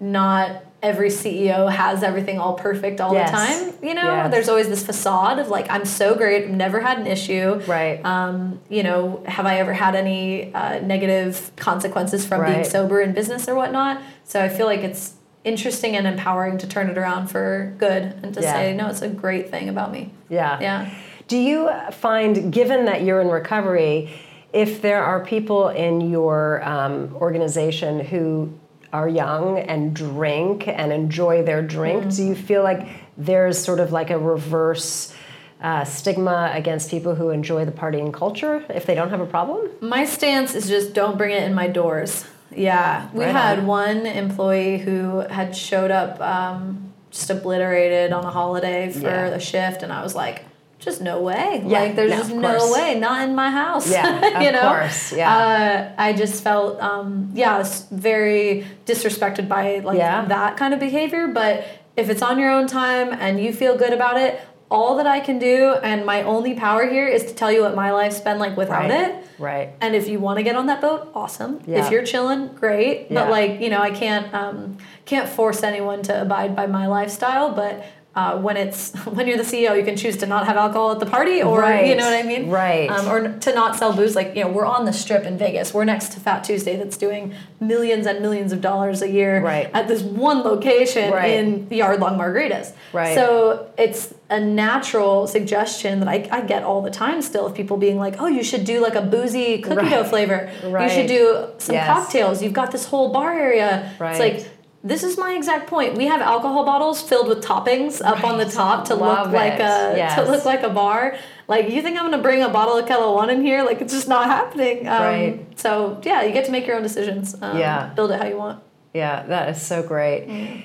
not 0.00 0.64
every 0.82 1.08
CEO 1.10 1.70
has 1.70 2.02
everything 2.02 2.38
all 2.40 2.54
perfect 2.54 3.00
all 3.00 3.14
Yes. 3.14 3.30
the 3.30 3.36
time. 3.36 3.74
You 3.88 3.94
know, 3.94 4.02
Yes. 4.16 4.30
there's 4.32 4.48
always 4.48 4.68
this 4.68 4.84
facade 4.84 5.38
of 5.38 5.48
like 5.48 5.70
I'm 5.70 5.84
so 5.84 6.14
great, 6.16 6.50
never 6.50 6.80
had 6.80 6.98
an 6.98 7.06
issue. 7.06 7.60
Right. 7.66 8.04
Um, 8.04 8.60
you 8.68 8.82
know, 8.82 9.22
have 9.26 9.46
I 9.46 9.58
ever 9.60 9.72
had 9.72 9.94
any 9.94 10.52
uh, 10.52 10.80
negative 10.80 11.52
consequences 11.56 12.26
from 12.26 12.44
being 12.44 12.64
sober 12.64 13.00
in 13.00 13.12
business 13.12 13.48
or 13.48 13.54
whatnot? 13.54 14.02
So 14.24 14.42
I 14.42 14.48
feel 14.48 14.66
like 14.66 14.80
it's 14.80 15.14
interesting 15.44 15.96
and 15.96 16.06
empowering 16.06 16.58
to 16.58 16.66
turn 16.68 16.88
it 16.90 16.98
around 16.98 17.28
for 17.28 17.72
good 17.78 18.14
and 18.22 18.34
to 18.34 18.40
Yeah. 18.40 18.52
say, 18.52 18.72
no, 18.74 18.88
it's 18.88 19.02
a 19.02 19.08
great 19.08 19.50
thing 19.50 19.68
about 19.68 19.92
me. 19.92 20.10
Yeah. 20.28 20.58
Yeah. 20.60 20.86
Do 21.28 21.36
you 21.36 21.70
find, 21.92 22.52
given 22.52 22.84
that 22.86 23.02
you're 23.02 23.20
in 23.20 23.28
recovery, 23.28 24.10
if 24.52 24.82
there 24.82 25.02
are 25.02 25.24
people 25.24 25.68
in 25.68 26.00
your 26.10 26.62
um, 26.68 27.16
organization 27.20 28.00
who 28.00 28.52
are 28.92 29.08
young 29.08 29.58
and 29.58 29.94
drink 29.94 30.68
and 30.68 30.92
enjoy 30.92 31.42
their 31.42 31.62
drink, 31.62 32.14
do 32.14 32.22
you 32.24 32.34
feel 32.34 32.62
like 32.62 32.86
there's 33.16 33.58
sort 33.58 33.80
of 33.80 33.92
like 33.92 34.10
a 34.10 34.18
reverse 34.18 35.14
uh, 35.62 35.84
stigma 35.84 36.50
against 36.54 36.90
people 36.90 37.14
who 37.14 37.30
enjoy 37.30 37.64
the 37.64 37.72
partying 37.72 38.12
culture 38.12 38.64
if 38.68 38.84
they 38.84 38.94
don't 38.94 39.10
have 39.10 39.20
a 39.20 39.26
problem? 39.26 39.70
My 39.80 40.04
stance 40.04 40.54
is 40.54 40.68
just 40.68 40.92
don't 40.92 41.16
bring 41.16 41.30
it 41.32 41.42
in 41.44 41.54
my 41.54 41.68
doors. 41.68 42.24
Yeah, 42.54 43.08
we 43.14 43.24
Right 43.24 43.32
had 43.34 43.60
on. 43.60 43.66
one 43.66 44.06
employee 44.06 44.76
who 44.78 45.20
had 45.20 45.56
showed 45.56 45.90
up 45.90 46.20
um, 46.20 46.92
just 47.10 47.30
obliterated 47.30 48.12
on 48.12 48.24
a 48.24 48.30
holiday 48.30 48.92
for 48.92 49.00
Yeah. 49.00 49.26
a 49.28 49.40
shift, 49.40 49.82
and 49.82 49.90
I 49.92 50.02
was 50.02 50.14
like, 50.14 50.44
just 50.84 51.00
no 51.00 51.20
way. 51.20 51.62
Yeah, 51.66 51.80
like, 51.80 51.96
there's 51.96 52.10
no, 52.10 52.16
just 52.18 52.34
no 52.34 52.72
way. 52.72 52.98
Not 52.98 53.28
in 53.28 53.34
my 53.34 53.50
house. 53.50 53.90
Yeah, 53.90 54.40
you 54.40 54.48
of 54.48 54.54
know? 54.54 54.60
course, 54.68 55.12
yeah. 55.12 55.36
Uh, 55.36 55.92
I 56.02 56.12
just 56.12 56.42
felt, 56.42 56.80
um, 56.80 57.30
yeah, 57.34 57.64
very 57.90 58.66
disrespected 58.86 59.48
by 59.48 59.78
like 59.78 59.98
Yeah. 59.98 60.24
that 60.26 60.56
kind 60.56 60.74
of 60.74 60.80
behavior. 60.80 61.28
But 61.28 61.64
if 61.96 62.10
it's 62.10 62.22
on 62.22 62.38
your 62.38 62.50
own 62.50 62.66
time 62.66 63.12
and 63.12 63.38
you 63.40 63.52
feel 63.52 63.76
good 63.76 63.92
about 63.92 64.16
it, 64.18 64.40
all 64.70 64.96
that 64.96 65.06
I 65.06 65.20
can 65.20 65.38
do 65.38 65.74
and 65.82 66.06
my 66.06 66.22
only 66.22 66.54
power 66.54 66.86
here 66.88 67.06
is 67.06 67.24
to 67.26 67.34
tell 67.34 67.52
you 67.52 67.60
what 67.60 67.74
my 67.74 67.92
life's 67.92 68.20
been 68.20 68.38
like 68.38 68.56
without 68.56 68.88
Right. 68.88 68.90
it. 68.90 69.26
Right. 69.38 69.68
And 69.82 69.94
if 69.94 70.08
you 70.08 70.18
want 70.18 70.38
to 70.38 70.42
get 70.42 70.56
on 70.56 70.66
that 70.66 70.80
boat, 70.80 71.10
awesome. 71.14 71.60
Yeah. 71.66 71.84
If 71.84 71.90
you're 71.92 72.04
chilling, 72.04 72.48
great. 72.54 73.08
Yeah. 73.10 73.22
But 73.24 73.30
like 73.30 73.60
you 73.60 73.68
know, 73.68 73.82
I 73.82 73.90
can't 73.90 74.32
um, 74.32 74.78
can't 75.04 75.28
force 75.28 75.62
anyone 75.62 76.00
to 76.04 76.22
abide 76.22 76.56
by 76.56 76.66
my 76.66 76.86
lifestyle. 76.86 77.52
But 77.52 77.84
uh, 78.14 78.38
when 78.38 78.56
it's 78.56 78.92
when 79.16 79.26
you're 79.26 79.38
the 79.38 79.42
CEO, 79.42 79.76
you 79.76 79.84
can 79.84 79.96
choose 79.96 80.16
to 80.18 80.26
not 80.26 80.46
have 80.46 80.56
alcohol 80.56 80.92
at 80.92 81.00
the 81.00 81.06
party, 81.06 81.42
or 81.42 81.60
Right. 81.60 81.86
you 81.86 81.94
know 81.96 82.04
what 82.04 82.14
I 82.14 82.22
mean, 82.22 82.50
Right. 82.50 82.88
Um, 82.90 83.08
or 83.08 83.38
to 83.38 83.54
not 83.54 83.76
sell 83.76 83.92
booze. 83.94 84.14
Like 84.14 84.36
you 84.36 84.44
know, 84.44 84.50
we're 84.50 84.66
on 84.66 84.84
the 84.84 84.92
strip 84.92 85.24
in 85.24 85.38
Vegas. 85.38 85.72
We're 85.72 85.84
next 85.84 86.12
to 86.12 86.20
Fat 86.20 86.44
Tuesday, 86.44 86.76
that's 86.76 86.96
doing 86.96 87.34
millions 87.60 88.06
and 88.06 88.20
millions 88.20 88.52
of 88.52 88.60
dollars 88.60 89.00
a 89.02 89.08
year 89.10 89.40
Right. 89.40 89.70
at 89.72 89.88
this 89.88 90.02
one 90.02 90.42
location 90.42 91.10
Right. 91.12 91.30
in 91.34 91.68
yard 91.70 92.00
long 92.00 92.18
margaritas. 92.18 92.72
Right. 92.92 93.14
So 93.14 93.66
it's 93.78 94.12
a 94.28 94.40
natural 94.40 95.26
suggestion 95.26 96.00
that 96.00 96.08
I, 96.08 96.26
I 96.30 96.40
get 96.42 96.62
all 96.64 96.80
the 96.82 96.90
time 96.90 97.20
still 97.22 97.46
of 97.46 97.54
people 97.54 97.76
being 97.76 97.98
like, 97.98 98.20
oh, 98.20 98.26
you 98.28 98.42
should 98.42 98.64
do 98.64 98.80
like 98.80 98.94
a 98.94 99.02
boozy 99.02 99.58
cookie 99.60 99.88
dough 99.90 100.04
flavor. 100.04 100.50
You 100.62 100.88
should 100.88 101.06
do 101.06 101.46
some 101.58 101.74
Yes. 101.74 101.86
cocktails. 101.86 102.42
You've 102.42 102.52
got 102.54 102.72
this 102.72 102.86
whole 102.86 103.10
bar 103.12 103.32
area. 103.38 103.90
Right. 103.98 104.10
It's 104.12 104.20
like, 104.20 104.51
this 104.84 105.02
is 105.04 105.16
my 105.16 105.34
exact 105.34 105.68
point. 105.68 105.96
We 105.96 106.06
have 106.06 106.20
alcohol 106.20 106.64
bottles 106.64 107.00
filled 107.00 107.28
with 107.28 107.42
toppings 107.44 108.00
up 108.04 108.24
on 108.24 108.38
the 108.38 108.44
top 108.44 108.86
to 108.86 108.94
Love 108.94 109.26
look 109.26 109.34
like 109.34 109.54
it. 109.54 109.60
a 109.60 109.94
Yes. 109.96 110.14
to 110.16 110.22
look 110.30 110.44
like 110.44 110.62
a 110.62 110.70
bar. 110.70 111.16
Like 111.48 111.70
you 111.70 111.82
think 111.82 111.96
I'm 111.98 112.04
gonna 112.10 112.22
bring 112.22 112.42
a 112.42 112.48
bottle 112.48 112.76
of 112.76 112.86
Ketel 112.86 113.14
One 113.14 113.30
in 113.30 113.42
here? 113.42 113.62
Like 113.62 113.80
it's 113.80 113.92
just 113.92 114.08
not 114.08 114.26
happening. 114.26 114.88
Um, 114.88 115.02
Right. 115.02 115.58
So 115.60 116.00
yeah, 116.02 116.22
you 116.22 116.32
get 116.32 116.44
to 116.46 116.52
make 116.52 116.66
your 116.66 116.76
own 116.76 116.82
decisions. 116.82 117.36
Um, 117.40 117.58
Yeah. 117.58 117.90
Build 117.94 118.10
it 118.10 118.20
how 118.20 118.26
you 118.26 118.36
want. 118.36 118.60
Yeah, 118.92 119.22
that 119.26 119.48
is 119.50 119.62
so 119.62 119.82
great. 119.82 120.64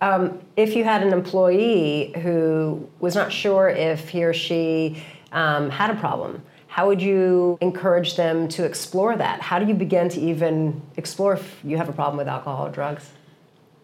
Um, 0.00 0.38
if 0.56 0.76
you 0.76 0.84
had 0.84 1.02
an 1.02 1.12
employee 1.12 2.12
who 2.22 2.86
was 3.00 3.14
not 3.14 3.32
sure 3.32 3.68
if 3.68 4.10
he 4.10 4.24
or 4.24 4.34
she 4.34 5.02
um, 5.32 5.70
had 5.70 5.90
a 5.90 5.94
problem, 5.94 6.42
how 6.66 6.86
would 6.88 7.00
you 7.00 7.56
encourage 7.60 8.16
them 8.16 8.46
to 8.48 8.64
explore 8.64 9.16
that? 9.16 9.40
How 9.40 9.58
do 9.58 9.64
you 9.66 9.74
begin 9.74 10.08
to 10.10 10.20
even 10.20 10.82
explore 10.96 11.34
if 11.34 11.60
you 11.64 11.76
have 11.78 11.88
a 11.88 11.92
problem 11.92 12.18
with 12.18 12.28
alcohol 12.28 12.66
or 12.66 12.70
drugs? 12.70 13.08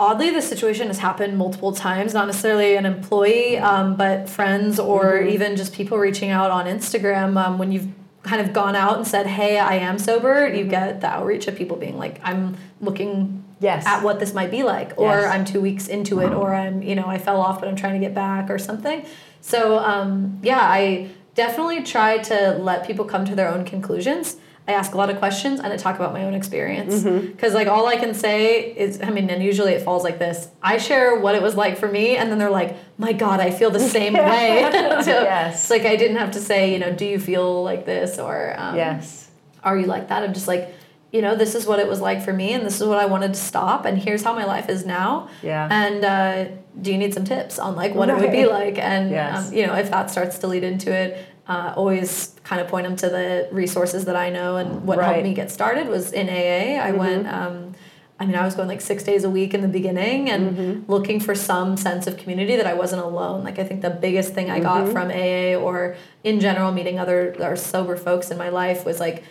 Oddly 0.01 0.31
the 0.31 0.41
situation 0.43 0.87
has 0.89 0.99
happened 0.99 1.37
multiple 1.39 1.73
times 1.73 2.15
not 2.15 2.27
necessarily 2.27 2.75
an 2.75 2.87
employee 2.87 3.59
um, 3.59 3.95
but 3.97 4.29
friends 4.29 4.81
or 4.81 5.05
Mm-hmm. 5.21 5.29
even 5.35 5.57
just 5.57 5.73
people 5.75 5.99
reaching 5.99 6.31
out 6.31 6.51
on 6.51 6.65
instagram 6.67 7.37
um, 7.45 7.59
when 7.59 7.71
you've 7.71 7.87
kind 8.23 8.41
of 8.41 8.53
gone 8.53 8.75
out 8.75 8.97
and 8.97 9.07
said 9.07 9.27
hey 9.27 9.59
i 9.59 9.75
am 9.77 9.99
sober 9.99 10.49
you 10.49 10.63
Mm-hmm. 10.63 10.71
get 10.71 11.01
the 11.03 11.07
outreach 11.07 11.47
of 11.49 11.55
people 11.57 11.77
being 11.77 11.99
like 11.99 12.19
i'm 12.25 12.57
looking 12.81 13.37
Yes. 13.63 13.85
at 13.87 14.03
what 14.03 14.21
this 14.21 14.33
might 14.33 14.51
be 14.51 14.63
like 14.63 14.95
or 14.97 15.11
Yes. 15.11 15.33
i'm 15.35 15.45
two 15.45 15.61
weeks 15.61 15.87
into 15.87 16.21
it 16.21 16.33
or 16.33 16.55
i'm 16.55 16.81
you 16.83 16.95
know 16.95 17.07
i 17.07 17.19
fell 17.19 17.41
off 17.41 17.61
but 17.61 17.69
i'm 17.69 17.77
trying 17.77 18.01
to 18.01 18.05
get 18.07 18.15
back 18.15 18.49
or 18.49 18.59
something 18.59 19.05
so 19.43 19.79
um, 19.79 20.39
yeah 20.43 20.61
i 20.63 21.11
definitely 21.35 21.83
try 21.83 22.17
to 22.19 22.53
let 22.59 22.87
people 22.87 23.05
come 23.05 23.25
to 23.25 23.35
their 23.37 23.49
own 23.49 23.65
conclusions. 23.65 24.37
I 24.71 24.75
ask 24.75 24.95
a 24.95 24.97
lot 24.97 25.11
of 25.11 25.19
questions 25.19 25.61
and 25.61 25.73
I 25.73 25.77
talk 25.77 25.97
about 25.97 26.13
my 26.13 26.25
own 26.25 26.35
experience. 26.35 27.03
Because, 27.03 27.55
like, 27.55 27.69
all 27.69 27.87
I 27.87 27.97
can 27.97 28.15
say 28.15 28.73
is, 28.85 29.01
I 29.03 29.11
mean, 29.11 29.29
and 29.31 29.43
usually 29.43 29.73
it 29.73 29.83
falls 29.83 30.05
like 30.05 30.19
this 30.19 30.49
I 30.63 30.79
share 30.79 31.19
what 31.19 31.35
it 31.35 31.43
was 31.43 31.55
like 31.57 31.77
for 31.79 31.89
me, 31.89 32.17
and 32.17 32.31
then 32.31 32.39
they're 32.39 32.51
like, 32.63 32.77
my 32.99 33.13
God, 33.13 33.41
I 33.41 33.51
feel 33.51 33.71
the 33.71 33.81
same 33.81 34.13
way. 34.33 34.69
so 35.03 35.11
Yes. 35.23 35.55
it's 35.63 35.71
like 35.71 35.83
I 35.83 35.97
didn't 35.97 36.17
have 36.19 36.31
to 36.33 36.41
say, 36.41 36.73
you 36.73 36.79
know, 36.79 36.93
do 36.93 37.05
you 37.05 37.19
feel 37.19 37.63
like 37.65 37.85
this 37.87 38.19
or 38.19 38.55
um, 38.59 38.77
Yes. 38.77 39.31
are 39.65 39.77
you 39.79 39.87
like 39.87 40.09
that? 40.09 40.23
I'm 40.23 40.35
just 40.35 40.49
like, 40.49 40.75
you 41.13 41.23
know, 41.23 41.35
this 41.35 41.55
is 41.57 41.67
what 41.67 41.81
it 41.81 41.89
was 41.89 42.01
like 42.01 42.23
for 42.23 42.33
me, 42.33 42.53
and 42.53 42.65
this 42.65 42.81
is 42.81 42.87
what 42.87 42.99
I 42.99 43.07
wanted 43.07 43.35
to 43.35 43.41
stop, 43.41 43.85
and 43.85 43.99
here's 43.99 44.23
how 44.23 44.33
my 44.35 44.45
life 44.45 44.69
is 44.69 44.87
now. 44.87 45.29
Yeah. 45.43 45.67
And 45.69 46.05
uh, 46.05 46.45
do 46.81 46.93
you 46.93 46.99
need 46.99 47.13
some 47.15 47.25
tips 47.25 47.59
on 47.59 47.75
like 47.75 47.97
what 47.97 48.09
it 48.09 48.17
would 48.17 48.31
be 48.31 48.47
like? 48.47 48.79
And 48.79 49.11
Yes. 49.11 49.49
um, 49.49 49.55
you 49.55 49.67
know, 49.67 49.75
if 49.75 49.91
that 49.91 50.09
starts 50.11 50.39
to 50.39 50.47
lead 50.47 50.63
into 50.63 50.93
it, 50.93 51.19
uh, 51.51 51.75
always 51.81 52.09
kind 52.45 52.61
of 52.63 52.69
point 52.69 52.85
them 52.87 52.97
to 52.97 53.09
the 53.09 53.49
resources 53.63 54.05
that 54.09 54.17
I 54.17 54.29
know. 54.31 54.51
And 54.57 54.69
what 54.87 54.99
Right. 54.99 55.05
Mm-hmm. 55.07 55.13
helped 55.15 55.29
me 55.31 55.35
get 55.35 55.51
started 55.51 55.89
was 55.89 56.13
in 56.13 56.27
AA. 56.29 56.81
I 56.89 56.93
went. 56.93 57.27
Um, 57.27 57.75
I 58.23 58.27
mean, 58.27 58.37
I 58.37 58.45
was 58.45 58.55
going 58.55 58.69
like 58.69 58.83
six 58.83 59.03
days 59.03 59.25
a 59.25 59.31
week 59.39 59.55
in 59.57 59.63
the 59.63 59.73
beginning 59.81 60.31
and 60.31 60.43
Mm-hmm. 60.57 60.93
looking 60.93 61.19
for 61.21 61.35
some 61.35 61.77
sense 61.79 62.07
of 62.07 62.13
community 62.23 62.55
that 62.61 62.67
I 62.67 62.75
wasn't 62.75 63.03
alone. 63.03 63.39
Like, 63.49 63.59
I 63.59 63.65
think 63.65 63.81
the 63.81 63.95
biggest 64.07 64.35
thing 64.35 64.51
I 64.51 64.61
got 64.61 64.81
Mm-hmm. 64.85 64.93
from 64.93 65.07
AA 65.11 65.55
or 65.67 65.97
in 66.23 66.39
general 66.47 66.71
meeting 66.71 66.99
other 67.05 67.35
or 67.41 67.57
sober 67.57 67.97
folks 67.97 68.31
in 68.31 68.37
my 68.39 68.51
life 68.51 68.85
was 68.85 69.01
like, 69.01 69.25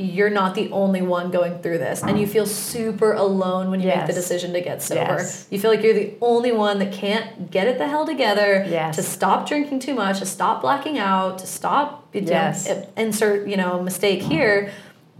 you're 0.00 0.30
not 0.30 0.54
the 0.54 0.70
only 0.70 1.02
one 1.02 1.30
going 1.30 1.58
through 1.60 1.76
this. 1.78 2.02
And 2.02 2.18
you 2.18 2.26
feel 2.26 2.46
super 2.46 3.12
alone 3.12 3.70
when 3.70 3.80
you 3.80 3.88
make 3.88 4.06
the 4.06 4.12
decision 4.14 4.54
to 4.54 4.60
get 4.62 4.82
sober. 4.82 5.00
Yes. 5.00 5.46
You 5.50 5.58
feel 5.60 5.70
like 5.70 5.82
you're 5.82 5.92
the 5.94 6.14
only 6.22 6.52
one 6.52 6.78
that 6.78 6.90
can't 6.92 7.50
get 7.50 7.66
it 7.68 7.76
the 7.76 7.86
hell 7.86 8.06
together 8.06 8.64
Yes. 8.66 8.96
to 8.96 9.02
stop 9.02 9.46
drinking 9.46 9.80
too 9.80 9.94
much, 9.94 10.20
to 10.20 10.26
stop 10.26 10.62
blacking 10.62 10.98
out, 10.98 11.38
to 11.40 11.46
stop, 11.46 12.08
you 12.14 12.22
know, 12.22 12.30
Yes. 12.30 12.66
insert, 12.96 13.46
you 13.46 13.58
know, 13.58 13.82
mistake 13.82 14.22
here 14.22 14.70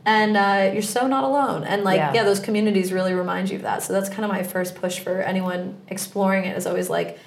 and 0.07 0.35
uh, 0.35 0.71
you're 0.73 0.81
so 0.81 1.07
not 1.07 1.25
alone 1.25 1.63
and 1.63 1.85
like 1.85 1.99
Yeah. 1.99 2.15
yeah. 2.15 2.25
those 2.25 2.41
communities 2.41 2.91
really 2.91 3.13
remind 3.13 3.51
you 3.51 3.57
of 3.57 3.63
that 3.63 3.83
so 3.83 3.93
that's 3.93 4.09
kind 4.09 4.25
of 4.25 4.31
my 4.31 4.43
first 4.43 4.75
push 4.75 4.99
for 4.99 5.21
anyone 5.21 5.75
exploring 5.89 6.47
it 6.47 6.57
is 6.57 6.67
always 6.67 6.89
like 6.89 7.19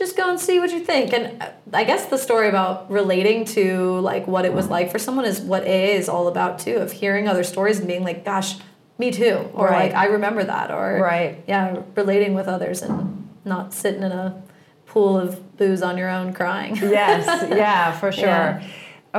just 0.00 0.16
go 0.16 0.30
and 0.30 0.40
see 0.40 0.58
what 0.58 0.70
you 0.72 0.80
think 0.80 1.12
and 1.12 1.24
uh, 1.42 1.50
i 1.74 1.84
guess 1.84 2.02
the 2.06 2.16
story 2.16 2.48
about 2.48 2.90
relating 2.90 3.44
to 3.44 3.64
like 4.00 4.24
what 4.26 4.44
it 4.48 4.52
was 4.58 4.66
like 4.76 4.90
for 4.90 4.98
someone 4.98 5.26
is 5.32 5.40
what 5.52 5.62
aa 5.62 5.96
is 6.00 6.08
all 6.08 6.26
about 6.34 6.58
too 6.58 6.76
of 6.84 6.90
hearing 7.00 7.28
other 7.28 7.44
stories 7.44 7.78
and 7.78 7.86
being 7.86 8.02
like 8.10 8.24
gosh 8.24 8.50
me 8.98 9.10
too 9.10 9.36
or 9.54 9.66
Right. 9.66 9.92
like 9.92 9.94
i 9.94 10.06
remember 10.06 10.42
that 10.54 10.70
or 10.70 10.98
Right. 11.12 11.32
yeah 11.46 11.64
relating 12.00 12.32
with 12.34 12.48
others 12.48 12.80
and 12.82 13.28
not 13.44 13.72
sitting 13.74 14.02
in 14.02 14.12
a 14.12 14.42
pool 14.86 15.18
of 15.24 15.56
booze 15.58 15.82
on 15.82 15.94
your 15.98 16.08
own 16.18 16.32
crying 16.32 16.74
Yes. 16.76 17.22
Yeah, 17.64 17.92
for 17.92 18.10
sure. 18.12 18.24
Yeah. 18.26 18.66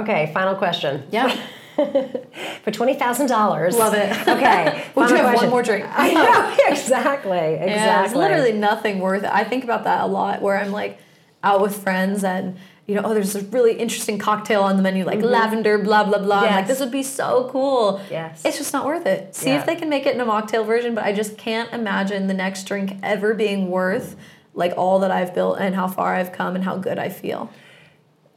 Okay, 0.01 0.31
final 0.33 0.55
question. 0.55 1.03
yeah 1.11 1.29
For 2.63 2.71
twenty 2.71 2.93
thousand 2.95 3.27
dollars. 3.27 3.75
Love 3.75 3.93
it. 3.93 4.11
Okay. 4.27 4.83
Final 4.93 5.15
have 5.17 5.35
one 5.35 5.49
more 5.49 5.63
drink? 5.63 5.85
I 5.89 6.13
know. 6.13 6.71
Exactly. 6.71 7.31
Yeah, 7.31 7.63
Exactly. 7.63 8.05
it's 8.05 8.15
literally 8.15 8.53
nothing 8.53 8.99
worth 8.99 9.23
it. 9.23 9.29
I 9.31 9.43
think 9.43 9.63
about 9.63 9.83
that 9.85 10.01
a 10.03 10.07
lot 10.07 10.41
where 10.41 10.57
I'm 10.57 10.71
like 10.71 10.99
out 11.43 11.61
with 11.61 11.81
friends 11.81 12.23
and 12.23 12.57
you 12.87 12.95
know, 12.95 13.03
oh, 13.05 13.13
there's 13.13 13.35
a 13.35 13.41
really 13.41 13.77
interesting 13.77 14.17
cocktail 14.17 14.63
on 14.63 14.75
the 14.75 14.83
menu, 14.83 15.05
like 15.05 15.19
mm-hmm. 15.19 15.27
lavender, 15.27 15.77
blah 15.77 16.03
blah 16.03 16.19
blah. 16.19 16.43
Yes. 16.43 16.55
like, 16.55 16.67
this 16.67 16.79
would 16.79 16.91
be 16.91 17.03
so 17.03 17.49
cool. 17.51 18.01
Yes. 18.09 18.43
It's 18.43 18.57
just 18.57 18.73
not 18.73 18.85
worth 18.85 19.05
it. 19.05 19.35
See 19.35 19.49
Yeah. 19.49 19.59
if 19.59 19.65
they 19.65 19.75
can 19.75 19.89
make 19.89 20.05
it 20.05 20.13
in 20.15 20.21
a 20.21 20.25
mocktail 20.25 20.65
version, 20.65 20.95
but 20.95 21.03
I 21.03 21.13
just 21.13 21.37
can't 21.37 21.71
imagine 21.73 22.27
the 22.27 22.33
next 22.33 22.65
drink 22.65 22.97
ever 23.03 23.33
being 23.33 23.69
worth 23.69 24.15
like 24.53 24.73
all 24.77 24.99
that 24.99 25.11
I've 25.11 25.33
built 25.33 25.59
and 25.59 25.75
how 25.75 25.87
far 25.87 26.15
I've 26.15 26.31
come 26.31 26.55
and 26.55 26.63
how 26.63 26.77
good 26.77 26.99
I 26.99 27.09
feel. 27.09 27.49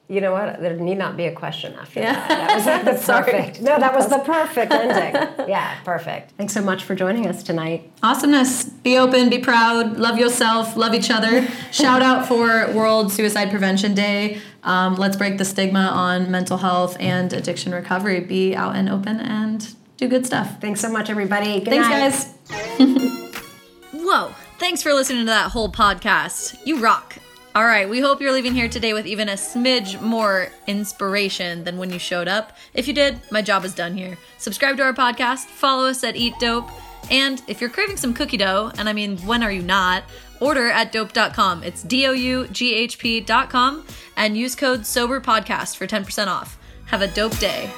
You 0.06 0.20
know 0.20 0.32
what? 0.32 0.60
There 0.60 0.76
need 0.76 0.98
not 0.98 1.16
be 1.16 1.24
a 1.24 1.32
question 1.32 1.72
after 1.80 2.00
Yeah. 2.00 2.12
that. 2.12 2.28
That 2.28 2.56
was 2.56 2.66
like 2.66 2.84
the 2.84 3.12
perfect. 3.32 3.62
No, 3.62 3.78
that 3.78 3.94
was 3.94 4.08
the 4.08 4.18
perfect 4.18 4.70
ending. 4.70 5.48
Yeah, 5.48 5.80
perfect. 5.82 6.32
Thanks 6.32 6.52
so 6.52 6.60
much 6.62 6.84
for 6.84 6.94
joining 6.94 7.26
us 7.26 7.42
tonight. 7.42 7.90
Awesomeness. 8.02 8.64
Be 8.64 8.98
open, 8.98 9.30
be 9.30 9.38
proud, 9.38 9.96
love 9.96 10.18
yourself, 10.18 10.76
love 10.76 10.92
each 10.94 11.10
other. 11.10 11.48
Shout 11.72 12.02
out 12.02 12.28
for 12.28 12.70
World 12.72 13.12
Suicide 13.12 13.48
Prevention 13.50 13.94
Day. 13.94 14.40
Um, 14.62 14.96
let's 14.96 15.16
break 15.16 15.38
the 15.38 15.44
stigma 15.44 15.88
on 15.92 16.30
mental 16.30 16.58
health 16.58 16.98
and 17.00 17.32
addiction 17.32 17.72
recovery. 17.72 18.20
Be 18.20 18.54
out 18.54 18.76
and 18.76 18.90
open 18.90 19.20
and 19.20 19.74
do 19.96 20.06
good 20.06 20.26
stuff. 20.26 20.60
Thanks 20.60 20.80
so 20.80 20.90
much, 20.92 21.08
everybody. 21.08 21.60
Good 21.60 21.70
Thanks, 21.82 21.88
night. 22.50 22.78
guys. 22.78 23.30
Whoa. 23.92 24.34
Thanks 24.58 24.82
for 24.82 24.92
listening 24.92 25.20
to 25.20 25.26
that 25.26 25.50
whole 25.50 25.70
podcast. 25.72 26.58
You 26.66 26.78
rock. 26.80 27.16
All 27.56 27.64
right, 27.64 27.88
we 27.88 28.00
hope 28.00 28.20
you're 28.20 28.32
leaving 28.32 28.52
here 28.52 28.68
today 28.68 28.94
with 28.94 29.06
even 29.06 29.28
a 29.28 29.34
smidge 29.34 30.00
more 30.00 30.48
inspiration 30.66 31.62
than 31.62 31.78
when 31.78 31.92
you 31.92 32.00
showed 32.00 32.26
up. 32.26 32.56
If 32.74 32.88
you 32.88 32.94
did, 32.94 33.20
my 33.30 33.42
job 33.42 33.64
is 33.64 33.72
done 33.72 33.96
here. 33.96 34.18
Subscribe 34.38 34.76
to 34.78 34.82
our 34.82 34.92
podcast, 34.92 35.44
follow 35.44 35.86
us 35.86 36.02
at 36.02 36.16
Eat 36.16 36.34
Doughp, 36.40 36.68
and 37.12 37.40
if 37.46 37.60
you're 37.60 37.70
craving 37.70 37.96
some 37.96 38.12
cookie 38.12 38.38
dough, 38.38 38.72
and 38.76 38.88
I 38.88 38.92
mean, 38.92 39.18
when 39.18 39.44
are 39.44 39.52
you 39.52 39.62
not? 39.62 40.02
Order 40.40 40.68
at 40.68 40.92
doughp.com. 40.92 41.62
It's 41.62 41.84
D 41.84 42.08
O 42.08 42.12
U 42.12 42.48
G 42.48 42.74
H 42.74 42.98
P.com 42.98 43.86
and 44.16 44.36
use 44.36 44.56
code 44.56 44.80
SOBERPODCAST 44.80 45.76
for 45.76 45.86
10% 45.86 46.26
off. 46.26 46.58
Have 46.86 47.02
a 47.02 47.08
dope 47.08 47.38
day. 47.38 47.70